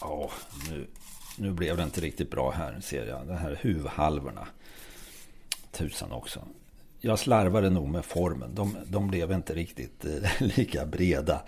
Ja, 0.00 0.30
nu, 0.70 0.86
nu 1.40 1.52
blev 1.52 1.76
det 1.76 1.82
inte 1.82 2.00
riktigt 2.00 2.30
bra 2.30 2.50
här 2.50 2.80
ser 2.80 3.06
jag. 3.06 3.26
De 3.26 3.36
här 3.36 3.58
huvhalvorna. 3.60 4.48
Tusan 5.70 6.12
också. 6.12 6.40
Jag 7.00 7.18
slarvade 7.18 7.70
nog 7.70 7.88
med 7.88 8.04
formen. 8.04 8.54
De, 8.54 8.76
de 8.86 9.08
blev 9.08 9.32
inte 9.32 9.54
riktigt 9.54 10.04
eh, 10.04 10.30
lika 10.56 10.86
breda. 10.86 11.42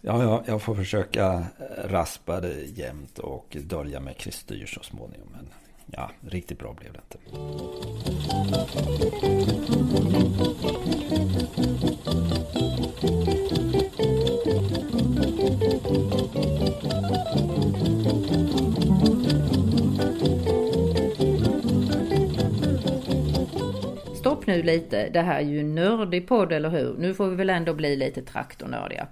Ja, 0.00 0.22
ja, 0.22 0.44
jag 0.46 0.62
får 0.62 0.74
försöka 0.74 1.26
eh, 1.34 1.44
raspa 1.88 2.40
det 2.40 2.78
jämnt 2.78 3.18
och 3.18 3.56
dölja 3.60 4.00
med 4.00 4.16
kristyr 4.16 4.66
så 4.66 4.82
småningom. 4.82 5.28
Men 5.32 5.48
ja, 5.86 6.10
riktigt 6.20 6.58
bra 6.58 6.74
blev 6.74 6.92
det 6.92 7.00
inte. 7.00 7.18
Mm. 12.16 12.39
Nu 24.62 24.66
lite, 24.66 25.08
det 25.08 25.20
här 25.20 25.36
är 25.36 25.44
ju 25.44 25.60
en 25.60 25.74
nördig 25.74 26.28
podd 26.28 26.52
eller 26.52 26.70
hur? 26.70 26.94
Nu 26.98 27.14
får 27.14 27.28
vi 27.28 27.36
väl 27.36 27.50
ändå 27.50 27.74
bli 27.74 27.96
lite 27.96 28.22
traktornördiga. 28.22 29.06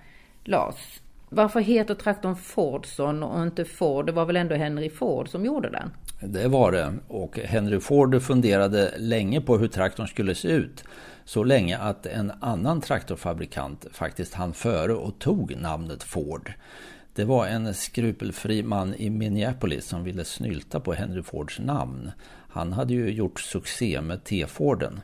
Lars, 0.44 1.00
varför 1.28 1.60
heter 1.60 1.94
traktorn 1.94 2.36
Fordson 2.36 3.22
och 3.22 3.42
inte 3.42 3.64
Ford? 3.64 4.06
Det 4.06 4.12
var 4.12 4.24
väl 4.26 4.36
ändå 4.36 4.54
Henry 4.54 4.90
Ford 4.90 5.28
som 5.28 5.44
gjorde 5.44 5.70
den? 5.70 5.90
Det 6.20 6.48
var 6.48 6.72
det. 6.72 6.94
Och 7.08 7.38
Henry 7.38 7.80
Ford 7.80 8.22
funderade 8.22 8.94
länge 8.98 9.40
på 9.40 9.58
hur 9.58 9.68
traktorn 9.68 10.06
skulle 10.06 10.34
se 10.34 10.48
ut. 10.48 10.84
Så 11.24 11.44
länge 11.44 11.78
att 11.78 12.06
en 12.06 12.32
annan 12.40 12.80
traktorfabrikant 12.80 13.86
faktiskt 13.92 14.34
hann 14.34 14.52
före 14.52 14.94
och 14.94 15.18
tog 15.18 15.56
namnet 15.56 16.02
Ford. 16.02 16.52
Det 17.14 17.24
var 17.24 17.46
en 17.46 17.74
skrupelfri 17.74 18.62
man 18.62 18.94
i 18.94 19.10
Minneapolis 19.10 19.86
som 19.86 20.04
ville 20.04 20.24
snylta 20.24 20.80
på 20.80 20.92
Henry 20.92 21.22
Fords 21.22 21.58
namn. 21.58 22.10
Han 22.58 22.72
hade 22.72 22.94
ju 22.94 23.10
gjort 23.10 23.40
succé 23.40 24.00
med 24.00 24.24
T-Forden. 24.24 25.00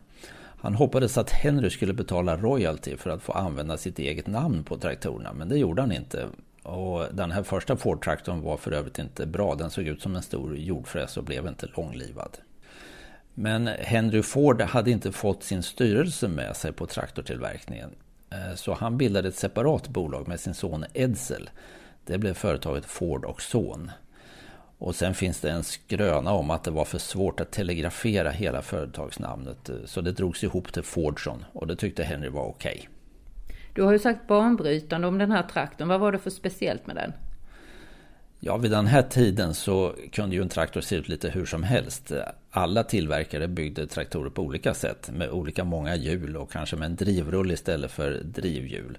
Han 0.60 0.74
hoppades 0.74 1.18
att 1.18 1.30
Henry 1.30 1.70
skulle 1.70 1.92
betala 1.92 2.36
royalty 2.36 2.96
för 2.96 3.10
att 3.10 3.22
få 3.22 3.32
använda 3.32 3.76
sitt 3.76 3.98
eget 3.98 4.26
namn 4.26 4.64
på 4.64 4.76
traktorerna, 4.76 5.32
men 5.32 5.48
det 5.48 5.58
gjorde 5.58 5.82
han 5.82 5.92
inte. 5.92 6.26
Och 6.62 7.04
den 7.12 7.30
här 7.30 7.42
första 7.42 7.76
Ford-traktorn 7.76 8.42
var 8.42 8.56
för 8.56 8.72
övrigt 8.72 8.98
inte 8.98 9.26
bra. 9.26 9.54
Den 9.54 9.70
såg 9.70 9.86
ut 9.86 10.02
som 10.02 10.16
en 10.16 10.22
stor 10.22 10.56
jordfräs 10.56 11.16
och 11.16 11.24
blev 11.24 11.46
inte 11.46 11.66
långlivad. 11.76 12.38
Men 13.34 13.66
Henry 13.66 14.22
Ford 14.22 14.62
hade 14.62 14.90
inte 14.90 15.12
fått 15.12 15.42
sin 15.42 15.62
styrelse 15.62 16.28
med 16.28 16.56
sig 16.56 16.72
på 16.72 16.86
traktortillverkningen. 16.86 17.90
Eh, 18.30 18.54
så 18.54 18.74
han 18.74 18.98
bildade 18.98 19.28
ett 19.28 19.36
separat 19.36 19.88
bolag 19.88 20.28
med 20.28 20.40
sin 20.40 20.54
son 20.54 20.84
Edsel. 20.94 21.50
Det 22.06 22.18
blev 22.18 22.34
företaget 22.34 22.84
Ford 22.84 23.24
och 23.24 23.42
Son. 23.42 23.90
Och 24.78 24.94
sen 24.94 25.14
finns 25.14 25.40
det 25.40 25.50
en 25.50 25.64
skröna 25.64 26.32
om 26.32 26.50
att 26.50 26.64
det 26.64 26.70
var 26.70 26.84
för 26.84 26.98
svårt 26.98 27.40
att 27.40 27.50
telegrafera 27.50 28.30
hela 28.30 28.62
företagsnamnet. 28.62 29.70
Så 29.84 30.00
det 30.00 30.12
drogs 30.12 30.44
ihop 30.44 30.72
till 30.72 30.82
Fordson 30.82 31.44
och 31.52 31.66
det 31.66 31.76
tyckte 31.76 32.04
Henry 32.04 32.28
var 32.28 32.44
okej. 32.44 32.72
Okay. 32.72 32.88
Du 33.74 33.82
har 33.82 33.92
ju 33.92 33.98
sagt 33.98 34.26
banbrytande 34.26 35.06
om 35.06 35.18
den 35.18 35.32
här 35.32 35.42
traktorn. 35.42 35.88
Vad 35.88 36.00
var 36.00 36.12
det 36.12 36.18
för 36.18 36.30
speciellt 36.30 36.86
med 36.86 36.96
den? 36.96 37.12
Ja, 38.40 38.56
vid 38.56 38.70
den 38.70 38.86
här 38.86 39.02
tiden 39.02 39.54
så 39.54 39.94
kunde 40.12 40.36
ju 40.36 40.42
en 40.42 40.48
traktor 40.48 40.80
se 40.80 40.96
ut 40.96 41.08
lite 41.08 41.30
hur 41.30 41.46
som 41.46 41.62
helst. 41.62 42.12
Alla 42.50 42.84
tillverkare 42.84 43.48
byggde 43.48 43.86
traktorer 43.86 44.30
på 44.30 44.42
olika 44.42 44.74
sätt 44.74 45.10
med 45.12 45.30
olika 45.30 45.64
många 45.64 45.96
hjul 45.96 46.36
och 46.36 46.52
kanske 46.52 46.76
med 46.76 46.86
en 46.86 46.96
drivrull 46.96 47.52
istället 47.52 47.90
för 47.90 48.10
drivhjul. 48.24 48.98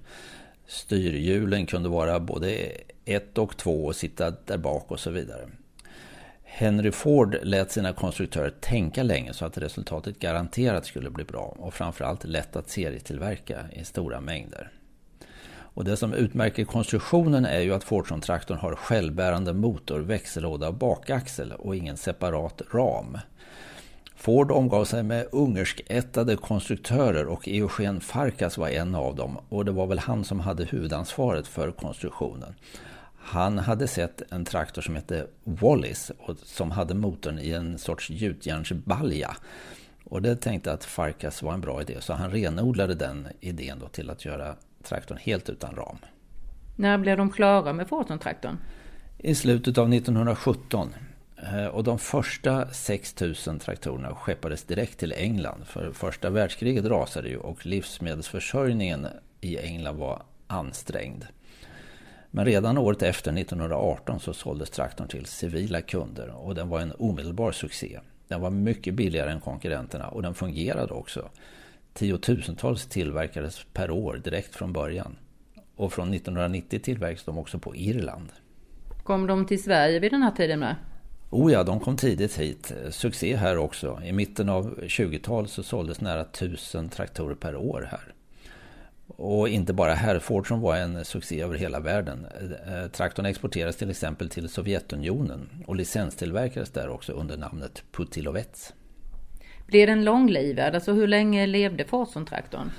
Styrhjulen 0.66 1.66
kunde 1.66 1.88
vara 1.88 2.20
både 2.20 2.72
ett 3.04 3.38
och 3.38 3.56
två 3.56 3.86
och 3.86 3.96
sitta 3.96 4.30
där 4.30 4.58
bak 4.58 4.90
och 4.90 5.00
så 5.00 5.10
vidare. 5.10 5.48
Henry 6.58 6.92
Ford 6.92 7.36
lät 7.42 7.70
sina 7.70 7.92
konstruktörer 7.92 8.50
tänka 8.50 9.02
länge 9.02 9.32
så 9.32 9.44
att 9.44 9.58
resultatet 9.58 10.18
garanterat 10.18 10.86
skulle 10.86 11.10
bli 11.10 11.24
bra 11.24 11.56
och 11.58 11.74
framförallt 11.74 12.24
lätt 12.24 12.56
att 12.56 12.68
serietillverka 12.68 13.58
i 13.72 13.84
stora 13.84 14.20
mängder. 14.20 14.70
Och 15.48 15.84
det 15.84 15.96
som 15.96 16.12
utmärker 16.12 16.64
konstruktionen 16.64 17.44
är 17.44 17.60
ju 17.60 17.74
att 17.74 17.84
Fordson-traktorn 17.84 18.58
har 18.58 18.74
självbärande 18.74 19.52
motor, 19.52 20.00
växellåda 20.00 20.68
och 20.68 20.74
bakaxel 20.74 21.52
och 21.52 21.76
ingen 21.76 21.96
separat 21.96 22.62
ram. 22.72 23.18
Ford 24.16 24.50
omgav 24.50 24.84
sig 24.84 25.02
med 25.02 25.26
ungerskättade 25.32 26.36
konstruktörer 26.36 27.26
och 27.26 27.48
Eugen 27.48 28.00
Farkas 28.00 28.58
var 28.58 28.68
en 28.68 28.94
av 28.94 29.16
dem 29.16 29.38
och 29.48 29.64
det 29.64 29.72
var 29.72 29.86
väl 29.86 29.98
han 29.98 30.24
som 30.24 30.40
hade 30.40 30.64
huvudansvaret 30.64 31.46
för 31.46 31.70
konstruktionen. 31.70 32.54
Han 33.28 33.58
hade 33.58 33.88
sett 33.88 34.32
en 34.32 34.44
traktor 34.44 34.82
som 34.82 34.94
hette 34.94 35.26
Wallis 35.44 36.12
och 36.18 36.38
som 36.38 36.70
hade 36.70 36.94
motorn 36.94 37.38
i 37.38 37.50
en 37.50 37.78
sorts 37.78 38.10
gjutjärnsbalja. 38.10 39.36
Och 40.04 40.22
det 40.22 40.36
tänkte 40.36 40.72
att 40.72 40.84
Farkas 40.84 41.42
var 41.42 41.54
en 41.54 41.60
bra 41.60 41.82
idé 41.82 41.96
så 42.00 42.12
han 42.12 42.30
renodlade 42.30 42.94
den 42.94 43.28
idén 43.40 43.78
då 43.78 43.88
till 43.88 44.10
att 44.10 44.24
göra 44.24 44.54
traktorn 44.82 45.18
helt 45.20 45.48
utan 45.48 45.76
ram. 45.76 45.96
När 46.76 46.98
blev 46.98 47.16
de 47.16 47.30
klara 47.30 47.72
med 47.72 47.88
Forton-traktorn? 47.88 48.56
I 49.18 49.34
slutet 49.34 49.78
av 49.78 49.94
1917. 49.94 50.94
Eh, 51.36 51.66
och 51.66 51.84
de 51.84 51.98
första 51.98 52.68
6000 52.68 53.58
traktorerna 53.58 54.14
skeppades 54.14 54.64
direkt 54.64 54.98
till 54.98 55.12
England. 55.12 55.64
För 55.66 55.92
första 55.92 56.30
världskriget 56.30 56.84
rasade 56.84 57.28
ju 57.28 57.36
och 57.36 57.66
livsmedelsförsörjningen 57.66 59.06
i 59.40 59.58
England 59.58 59.96
var 59.96 60.22
ansträngd. 60.46 61.24
Men 62.30 62.44
redan 62.44 62.78
året 62.78 63.02
efter, 63.02 63.38
1918, 63.38 64.20
så 64.20 64.34
såldes 64.34 64.70
traktorn 64.70 65.08
till 65.08 65.26
civila 65.26 65.80
kunder 65.80 66.30
och 66.36 66.54
den 66.54 66.68
var 66.68 66.80
en 66.80 66.92
omedelbar 66.98 67.52
succé. 67.52 68.00
Den 68.28 68.40
var 68.40 68.50
mycket 68.50 68.94
billigare 68.94 69.30
än 69.30 69.40
konkurrenterna 69.40 70.08
och 70.08 70.22
den 70.22 70.34
fungerade 70.34 70.94
också. 70.94 71.28
Tiotusentals 71.94 72.86
tillverkades 72.86 73.66
per 73.72 73.90
år 73.90 74.20
direkt 74.24 74.54
från 74.54 74.72
början. 74.72 75.16
Och 75.76 75.92
från 75.92 76.14
1990 76.14 76.80
tillverkades 76.80 77.24
de 77.24 77.38
också 77.38 77.58
på 77.58 77.76
Irland. 77.76 78.32
Kom 79.02 79.26
de 79.26 79.46
till 79.46 79.62
Sverige 79.62 79.98
vid 80.00 80.12
den 80.12 80.22
här 80.22 80.30
tiden 80.30 80.60
med? 80.60 80.76
Oh 81.30 81.52
ja, 81.52 81.62
de 81.62 81.80
kom 81.80 81.96
tidigt 81.96 82.38
hit. 82.38 82.72
Succé 82.90 83.36
här 83.36 83.58
också. 83.58 84.00
I 84.04 84.12
mitten 84.12 84.48
av 84.48 84.78
20-talet 84.80 85.50
så 85.50 85.62
såldes 85.62 86.00
nära 86.00 86.20
1000 86.20 86.88
traktorer 86.88 87.34
per 87.34 87.56
år 87.56 87.88
här. 87.90 88.15
Och 89.16 89.48
inte 89.48 89.72
bara 89.72 89.94
här, 89.94 90.18
Ford 90.18 90.48
som 90.48 90.60
var 90.60 90.76
en 90.76 91.04
succé 91.04 91.40
över 91.40 91.54
hela 91.54 91.80
världen. 91.80 92.26
Eh, 92.66 92.90
traktorn 92.90 93.26
exporterades 93.26 93.76
till 93.76 93.90
exempel 93.90 94.28
till 94.28 94.48
Sovjetunionen 94.48 95.48
och 95.66 95.76
licenstillverkades 95.76 96.70
där 96.70 96.88
också 96.88 97.12
under 97.12 97.36
namnet 97.36 97.82
Putilovets. 97.92 98.74
Blev 99.66 99.86
den 99.86 100.04
långlivad? 100.04 100.74
Alltså 100.74 100.92
hur 100.92 101.06
länge 101.06 101.46
levde 101.46 101.84
Fordson-traktorn? 101.84 102.70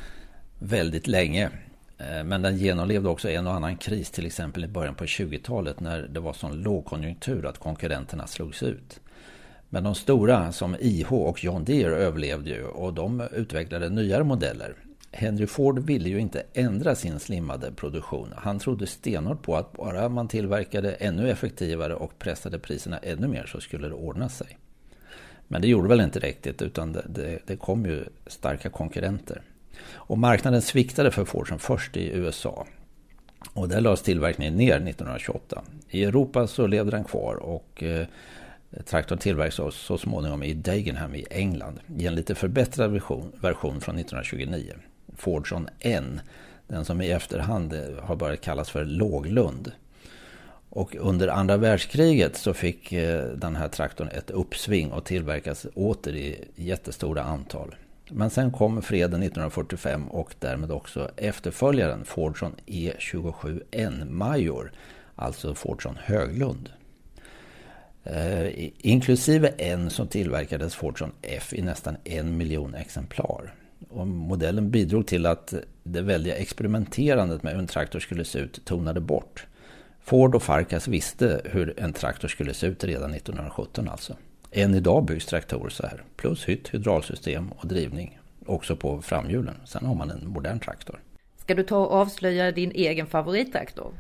Väldigt 0.60 1.08
länge. 1.08 1.50
Eh, 1.98 2.24
men 2.24 2.42
den 2.42 2.58
genomlevde 2.58 3.10
också 3.10 3.30
en 3.30 3.48
och 3.48 3.54
annan 3.54 3.78
kris, 3.78 4.12
till 4.12 4.26
exempel 4.26 4.64
i 4.64 4.68
början 4.68 4.96
på 4.96 5.06
20-talet 5.06 5.80
när 5.80 6.02
det 6.02 6.20
var 6.20 6.34
sån 6.34 6.62
lågkonjunktur 6.62 7.46
att 7.46 7.58
konkurrenterna 7.58 8.28
slogs 8.28 8.64
ut. 8.64 9.00
Men 9.70 9.84
de 9.84 9.96
stora 9.96 10.52
som 10.52 10.76
IH 10.80 11.14
och 11.14 11.44
John 11.44 11.66
Deere 11.66 11.96
överlevde 11.96 12.50
ju 12.50 12.64
och 12.64 12.94
de 12.94 13.28
utvecklade 13.34 13.90
nyare 13.90 14.24
modeller. 14.24 14.76
Henry 15.20 15.48
Ford 15.48 15.80
ville 15.80 16.10
ju 16.10 16.20
inte 16.20 16.44
ändra 16.54 16.96
sin 16.96 17.20
slimmade 17.20 17.72
produktion. 17.72 18.34
Han 18.36 18.60
trodde 18.60 18.88
stenhårt 18.88 19.42
på 19.42 19.56
att 19.56 19.74
bara 19.74 20.10
man 20.10 20.28
tillverkade 20.28 20.94
ännu 20.94 21.32
effektivare 21.32 21.96
och 21.96 22.20
pressade 22.20 22.60
priserna 22.60 22.98
ännu 22.98 23.28
mer 23.28 23.46
så 23.46 23.62
skulle 23.62 23.88
det 23.88 23.94
ordna 23.94 24.30
sig. 24.30 24.58
Men 25.48 25.62
det 25.62 25.68
gjorde 25.68 25.88
väl 25.88 26.02
inte 26.02 26.20
riktigt 26.20 26.62
utan 26.62 26.94
det, 26.94 27.06
det, 27.10 27.40
det 27.46 27.56
kom 27.56 27.86
ju 27.86 28.04
starka 28.28 28.70
konkurrenter. 28.70 29.42
Och 29.94 30.18
marknaden 30.18 30.62
sviktade 30.62 31.12
för 31.12 31.26
Ford 31.26 31.50
som 31.50 31.60
först 31.60 31.98
i 31.98 32.10
USA. 32.10 32.68
Och 33.54 33.70
där 33.70 33.82
lades 33.82 34.02
tillverkningen 34.02 34.56
ner 34.56 34.76
1928. 34.76 35.64
I 35.90 36.04
Europa 36.04 36.48
så 36.48 36.68
levde 36.68 36.92
den 36.92 37.04
kvar 37.04 37.36
och 37.36 37.84
eh, 37.84 38.08
traktorn 38.86 39.20
tillverkades 39.20 39.76
så 39.76 39.98
småningom 39.98 40.44
i 40.44 40.54
Dagenham 40.54 41.16
i 41.16 41.26
England 41.30 41.80
i 41.98 42.08
en 42.08 42.16
lite 42.16 42.36
förbättrad 42.36 42.92
version, 42.92 43.32
version 43.42 43.82
från 43.82 43.96
1929. 43.98 44.74
Fordson 45.18 45.70
N. 45.80 46.22
Den 46.68 46.86
som 46.86 47.02
i 47.02 47.12
efterhand 47.12 47.74
eh, 47.74 48.04
har 48.04 48.16
börjat 48.16 48.42
kallas 48.42 48.70
för 48.70 48.86
Låglund. 48.86 49.72
Och 50.70 50.96
under 50.96 51.28
andra 51.28 51.58
världskriget 51.58 52.38
så 52.38 52.54
fick 52.54 52.92
eh, 52.92 53.26
den 53.26 53.56
här 53.56 53.68
traktorn 53.68 54.08
ett 54.08 54.32
uppsving 54.32 54.92
och 54.92 55.04
tillverkas 55.04 55.66
åter 55.76 56.16
i 56.16 56.46
jättestora 56.56 57.24
antal. 57.24 57.76
Men 58.10 58.30
sen 58.30 58.52
kom 58.52 58.82
freden 58.82 59.24
1945 59.24 60.08
och 60.08 60.36
därmed 60.40 60.72
också 60.72 61.12
efterföljaren 61.16 62.06
Fordson 62.06 62.56
E27N 62.66 64.10
Major, 64.10 64.72
alltså 65.16 65.56
Fordson 65.56 65.98
Höglund. 66.04 66.70
Eh, 68.04 68.70
inklusive 68.78 69.48
en 69.58 69.90
som 69.90 70.08
tillverkades 70.08 70.76
Fordson 70.76 71.12
F 71.22 71.54
i 71.54 71.62
nästan 71.62 71.98
en 72.04 72.38
miljon 72.38 72.76
exemplar. 72.76 73.54
Och 73.90 74.08
modellen 74.08 74.72
bidrog 74.72 75.08
till 75.08 75.26
att 75.26 75.54
det 75.84 76.02
väldiga 76.02 76.36
experimenterandet 76.36 77.44
med 77.44 77.54
hur 77.54 77.60
en 77.60 77.68
traktor 77.68 78.00
skulle 78.00 78.26
se 78.26 78.40
ut 78.40 78.66
tonade 78.66 79.00
bort. 79.00 79.48
Ford 80.02 80.36
och 80.36 80.44
Farkas 80.44 80.88
visste 80.88 81.42
hur 81.46 81.80
en 81.80 81.94
traktor 81.94 82.28
skulle 82.28 82.54
se 82.54 82.68
ut 82.68 82.84
redan 82.84 83.14
1917 83.14 83.90
alltså. 83.90 84.16
Än 84.52 84.76
idag 84.76 85.06
byggs 85.06 85.26
traktorer 85.26 85.70
så 85.70 85.84
här. 85.84 86.04
Plus 86.16 86.46
hytt, 86.46 86.74
hydraulsystem 86.74 87.52
och 87.52 87.68
drivning. 87.68 88.20
Också 88.46 88.76
på 88.76 89.02
framhjulen. 89.02 89.56
Sen 89.66 89.86
har 89.86 89.96
man 89.96 90.12
en 90.12 90.28
modern 90.28 90.60
traktor. 90.60 91.00
Ska 91.38 91.56
du 91.56 91.64
ta 91.64 91.78
och 91.78 91.92
avslöja 91.92 92.52
din 92.52 92.72
egen 92.72 93.08
favorittraktor? 93.08 93.94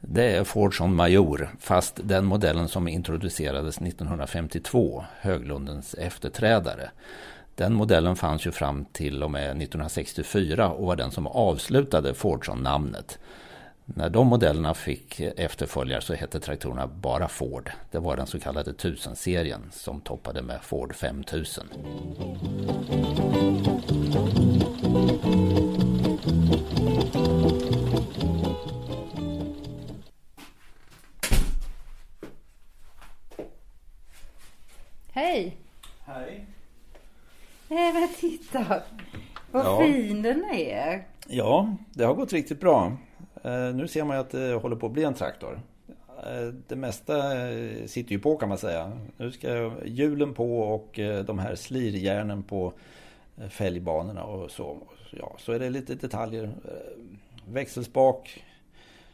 Det 0.00 0.36
är 0.36 0.44
Fordson 0.44 0.94
Major, 0.94 1.48
fast 1.60 2.00
den 2.04 2.24
modellen 2.24 2.68
som 2.68 2.88
introducerades 2.88 3.78
1952, 3.78 5.04
Höglundens 5.20 5.94
efterträdare. 5.94 6.90
Den 7.58 7.74
modellen 7.74 8.16
fanns 8.16 8.46
ju 8.46 8.52
fram 8.52 8.84
till 8.84 9.22
och 9.22 9.30
med 9.30 9.50
1964 9.50 10.70
och 10.70 10.86
var 10.86 10.96
den 10.96 11.10
som 11.10 11.26
avslutade 11.26 12.14
Fordson-namnet. 12.14 13.18
När 13.84 14.10
de 14.10 14.26
modellerna 14.26 14.74
fick 14.74 15.20
efterföljare 15.20 16.00
så 16.00 16.14
hette 16.14 16.40
traktorerna 16.40 16.86
bara 16.86 17.28
Ford. 17.28 17.70
Det 17.90 17.98
var 17.98 18.16
den 18.16 18.26
så 18.26 18.40
kallade 18.40 18.72
1000-serien 18.72 19.60
som 19.72 20.00
toppade 20.00 20.42
med 20.42 20.62
Ford 20.62 20.94
5000. 20.94 21.66
Hej! 35.12 35.56
Hej. 36.04 36.47
Nej 37.68 37.92
men 37.92 38.08
titta! 38.08 38.82
Vad 39.52 39.66
Ja. 39.66 39.80
fin 39.82 40.22
den 40.22 40.44
är! 40.44 41.06
Ja, 41.28 41.76
det 41.94 42.04
har 42.04 42.14
gått 42.14 42.32
riktigt 42.32 42.60
bra. 42.60 42.92
Eh, 43.44 43.74
Nu 43.74 43.88
ser 43.88 44.04
man 44.04 44.16
ju 44.16 44.20
att 44.20 44.30
det 44.30 44.54
håller 44.54 44.76
på 44.76 44.86
att 44.86 44.92
bli 44.92 45.04
en 45.04 45.14
traktor. 45.14 45.60
Eh, 46.26 46.46
Det 46.68 46.76
mesta 46.76 47.48
eh, 47.50 47.86
sitter 47.86 48.12
ju 48.12 48.18
på 48.18 48.36
kan 48.36 48.48
man 48.48 48.58
säga. 48.58 48.92
Nu 49.16 49.30
ska 49.32 49.72
hjulen 49.84 50.34
på 50.34 50.58
och 50.60 51.00
de 51.26 51.38
här 51.38 51.54
slirjärnen 51.54 52.42
på 52.42 52.72
fälgbanorna 53.50 54.24
och 54.24 54.50
så. 54.50 54.78
Ja, 55.10 55.34
så 55.38 55.52
är 55.52 55.58
det 55.58 55.70
lite 55.70 55.94
detaljer. 55.94 56.52
Växelspak, 57.48 58.44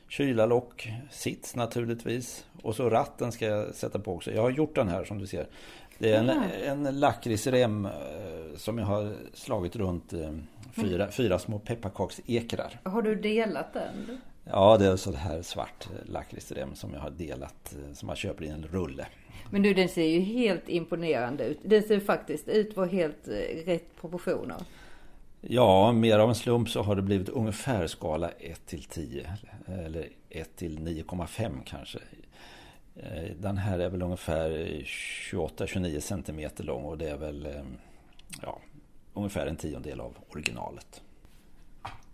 kylarlock, 0.09 0.89
sits 1.11 1.57
naturligtvis. 1.57 2.47
Och 2.63 2.75
så 2.77 2.91
ratten 2.91 3.33
ska 3.33 3.47
jag 3.47 3.75
sätta 3.75 3.99
på 3.99 4.13
också. 4.15 4.33
Jag 4.33 4.43
har 4.43 4.51
gjort 4.51 4.75
den 4.75 4.89
här 4.89 5.05
som 5.05 5.19
du 5.19 5.27
ser. 5.27 5.47
Det 5.99 6.11
är 6.13 6.19
en, 6.19 6.31
Ah. 6.31 6.45
en 6.65 7.01
lakritsrem 7.01 7.87
eh, 7.87 7.93
som 8.57 8.79
jag 8.79 8.87
har 8.87 9.15
slagit 9.35 9.77
runt 9.77 10.13
eh, 10.13 10.33
fyra, 10.73 11.11
fyra 11.11 11.39
små 11.39 11.59
pepparkaksekrar. 11.59 12.81
Har 12.83 13.03
du 13.03 13.15
delat 13.15 13.73
den? 13.73 14.19
Ja, 14.45 14.77
det 14.79 14.87
är 14.87 14.97
så 14.97 15.13
här 15.13 15.43
svart 15.43 15.87
eh, 15.93 16.13
lakritsrem 16.13 16.75
som 16.75 16.93
jag 16.95 17.01
har 17.01 17.11
delat, 17.11 17.75
som 17.95 18.07
man 18.07 18.17
köper 18.17 18.45
i 18.45 18.49
en 18.49 18.63
rulle. 18.65 19.07
Men 19.51 19.63
du 19.63 19.75
den 19.75 19.89
ser 19.89 20.07
ju 20.07 20.21
helt 20.21 20.69
imponerande 20.69 21.45
ut. 21.45 21.59
Den 21.63 21.83
ser 21.83 22.01
faktiskt 22.01 22.49
ut 22.49 22.75
på 22.75 22.85
helt 22.85 23.29
rätt 23.67 23.97
proportioner. 24.01 24.57
Ja, 25.41 25.93
mer 25.93 26.19
av 26.19 26.29
en 26.29 26.35
slump 26.35 26.69
så 26.69 26.83
har 26.83 26.97
det 26.97 27.03
blivit 27.03 27.29
ungefär 27.29 27.87
skala 27.87 28.31
1 28.31 28.67
till 28.67 28.85
10 28.85 29.27
eller 29.67 30.09
1 30.31 30.57
till 30.57 30.79
9,5 30.79 31.53
kanske. 31.65 31.99
Eh, 32.97 33.31
Den 33.41 33.59
här 33.59 33.79
är 33.79 33.89
väl 33.89 34.03
ungefär 34.03 34.51
28-29 34.51 36.01
centimeter 36.01 36.65
lång 36.65 36.85
och 36.85 36.99
det 36.99 37.11
är 37.11 37.17
väl 37.17 37.47
eh, 37.47 37.63
ja, 38.43 38.61
ungefär 39.15 39.47
en 39.47 39.57
tiondel 39.57 40.01
av 40.01 40.17
originalet. 40.31 41.03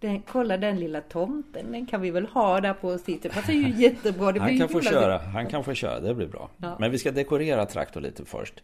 Den, 0.00 0.22
kolla 0.22 0.56
den 0.56 0.80
lilla 0.80 1.00
tomten, 1.00 1.72
den 1.72 1.86
kan 1.86 2.00
vi 2.00 2.10
väl 2.10 2.26
ha 2.26 2.60
där 2.60 2.74
på 2.74 2.98
sitt. 2.98 3.22
Det 3.22 3.28
passar 3.28 3.52
ju 3.52 3.70
jättebra. 3.82 4.40
Han 4.40 4.58
kan 4.58 4.68
få 4.68 4.80
köra, 4.80 5.18
han 5.18 5.46
kan 5.46 5.64
få 5.64 5.74
köra, 5.74 6.00
det 6.00 6.14
blir 6.14 6.26
bra. 6.26 6.50
Ja. 6.56 6.76
Men 6.80 6.90
vi 6.90 6.98
ska 6.98 7.10
dekorera 7.10 7.66
traktorn 7.66 8.02
lite 8.02 8.24
först. 8.24 8.62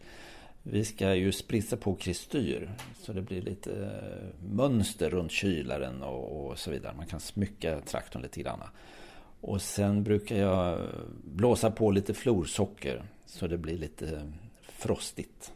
Vi 0.63 0.85
ska 0.85 1.15
ju 1.15 1.31
spritsa 1.31 1.77
på 1.77 1.95
kristyr 1.95 2.71
så 2.99 3.13
det 3.13 3.21
blir 3.21 3.41
lite 3.41 3.71
eh, 3.71 4.49
mönster 4.49 5.09
runt 5.09 5.31
kylaren 5.31 6.03
och, 6.03 6.47
och 6.47 6.59
så 6.59 6.71
vidare. 6.71 6.93
Man 6.97 7.05
kan 7.05 7.19
smycka 7.19 7.79
traktorn 7.79 8.21
lite 8.21 8.41
grann. 8.41 8.59
Och 9.41 9.61
sen 9.61 10.03
brukar 10.03 10.35
jag 10.35 10.79
blåsa 11.23 11.71
på 11.71 11.91
lite 11.91 12.13
florsocker 12.13 13.03
så 13.25 13.47
det 13.47 13.57
blir 13.57 13.77
lite 13.77 14.31
frostigt. 14.61 15.51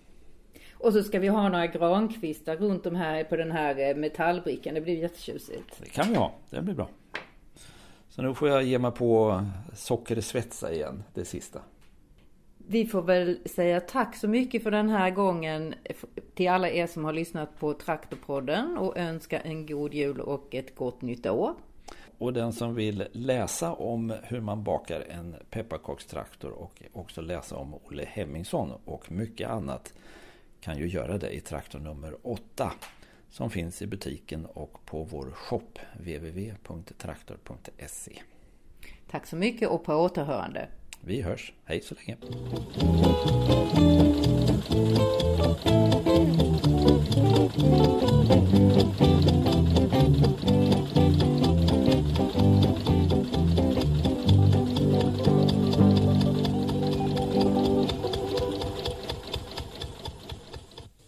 Och 0.74 0.94
så 0.94 1.04
ska 1.04 1.20
vi 1.20 1.28
ha 1.28 1.50
några 1.50 1.68
grankvistar 1.68 2.56
runt 2.56 2.86
om 2.86 2.96
här 2.96 3.24
på 3.24 3.36
den 3.36 3.52
här 3.52 3.90
eh, 3.90 3.96
metallbrickan. 3.96 4.74
Det 4.74 4.82
blir 4.82 4.98
jättetjusigt. 4.98 5.82
Det 5.82 5.90
kan 5.90 6.10
vi 6.10 6.16
ha. 6.16 6.34
Det 6.50 6.62
blir 6.62 6.74
bra. 6.74 6.90
Så 8.10 8.22
nu 8.22 8.34
får 8.34 8.50
jag 8.50 8.64
ge 8.64 8.80
mig 8.80 8.92
på 8.92 9.44
socker 9.74 10.18
i 10.18 10.22
svetsa 10.22 10.74
igen, 10.74 11.04
det 11.14 11.26
sista. 11.26 11.60
Vi 12.58 12.86
får 12.86 13.02
väl 13.02 13.40
säga 13.46 13.80
tack 13.80 14.16
så 14.16 14.28
mycket 14.28 14.64
för 14.64 14.72
den 14.72 14.90
här 14.90 15.10
gången 15.10 15.74
till 16.36 16.50
alla 16.50 16.70
er 16.70 16.88
som 16.88 17.06
har 17.06 17.14
lyssnat 17.14 17.60
på 17.60 17.74
Traktorpodden 17.74 18.78
och 18.78 18.98
önska 18.98 19.40
en 19.40 19.66
god 19.66 19.94
jul 19.94 20.22
och 20.22 20.56
ett 20.56 20.76
gott 20.76 21.02
nytt 21.02 21.26
år. 21.26 21.54
Och 22.22 22.34
den 22.34 22.54
som 22.54 22.76
vill 22.76 23.08
läsa 23.12 23.74
om 23.74 24.14
hur 24.24 24.42
man 24.42 24.64
bakar 24.64 25.06
en 25.10 25.36
pepparkakstraktor 25.50 26.52
och 26.52 26.84
också 26.94 27.22
läsa 27.22 27.56
om 27.56 27.74
Olle 27.74 28.06
Hemmingsson 28.06 28.72
och 28.86 29.12
mycket 29.12 29.50
annat 29.50 29.94
kan 30.60 30.78
ju 30.78 30.88
göra 30.88 31.18
det 31.18 31.30
i 31.30 31.40
traktor 31.40 31.80
nummer 31.80 32.16
8 32.24 32.72
som 33.30 33.50
finns 33.50 33.82
i 33.82 33.88
butiken 33.88 34.46
och 34.46 34.86
på 34.86 35.04
vår 35.04 35.32
shop 35.32 35.80
www.traktor.se. 35.94 38.22
Tack 39.12 39.28
så 39.28 39.36
mycket 39.36 39.70
och 39.70 39.84
på 39.84 39.94
återhörande. 39.94 40.68
Vi 41.02 41.22
hörs. 41.22 41.54
Hej 41.66 41.82
så 41.82 41.96
länge. 41.96 42.18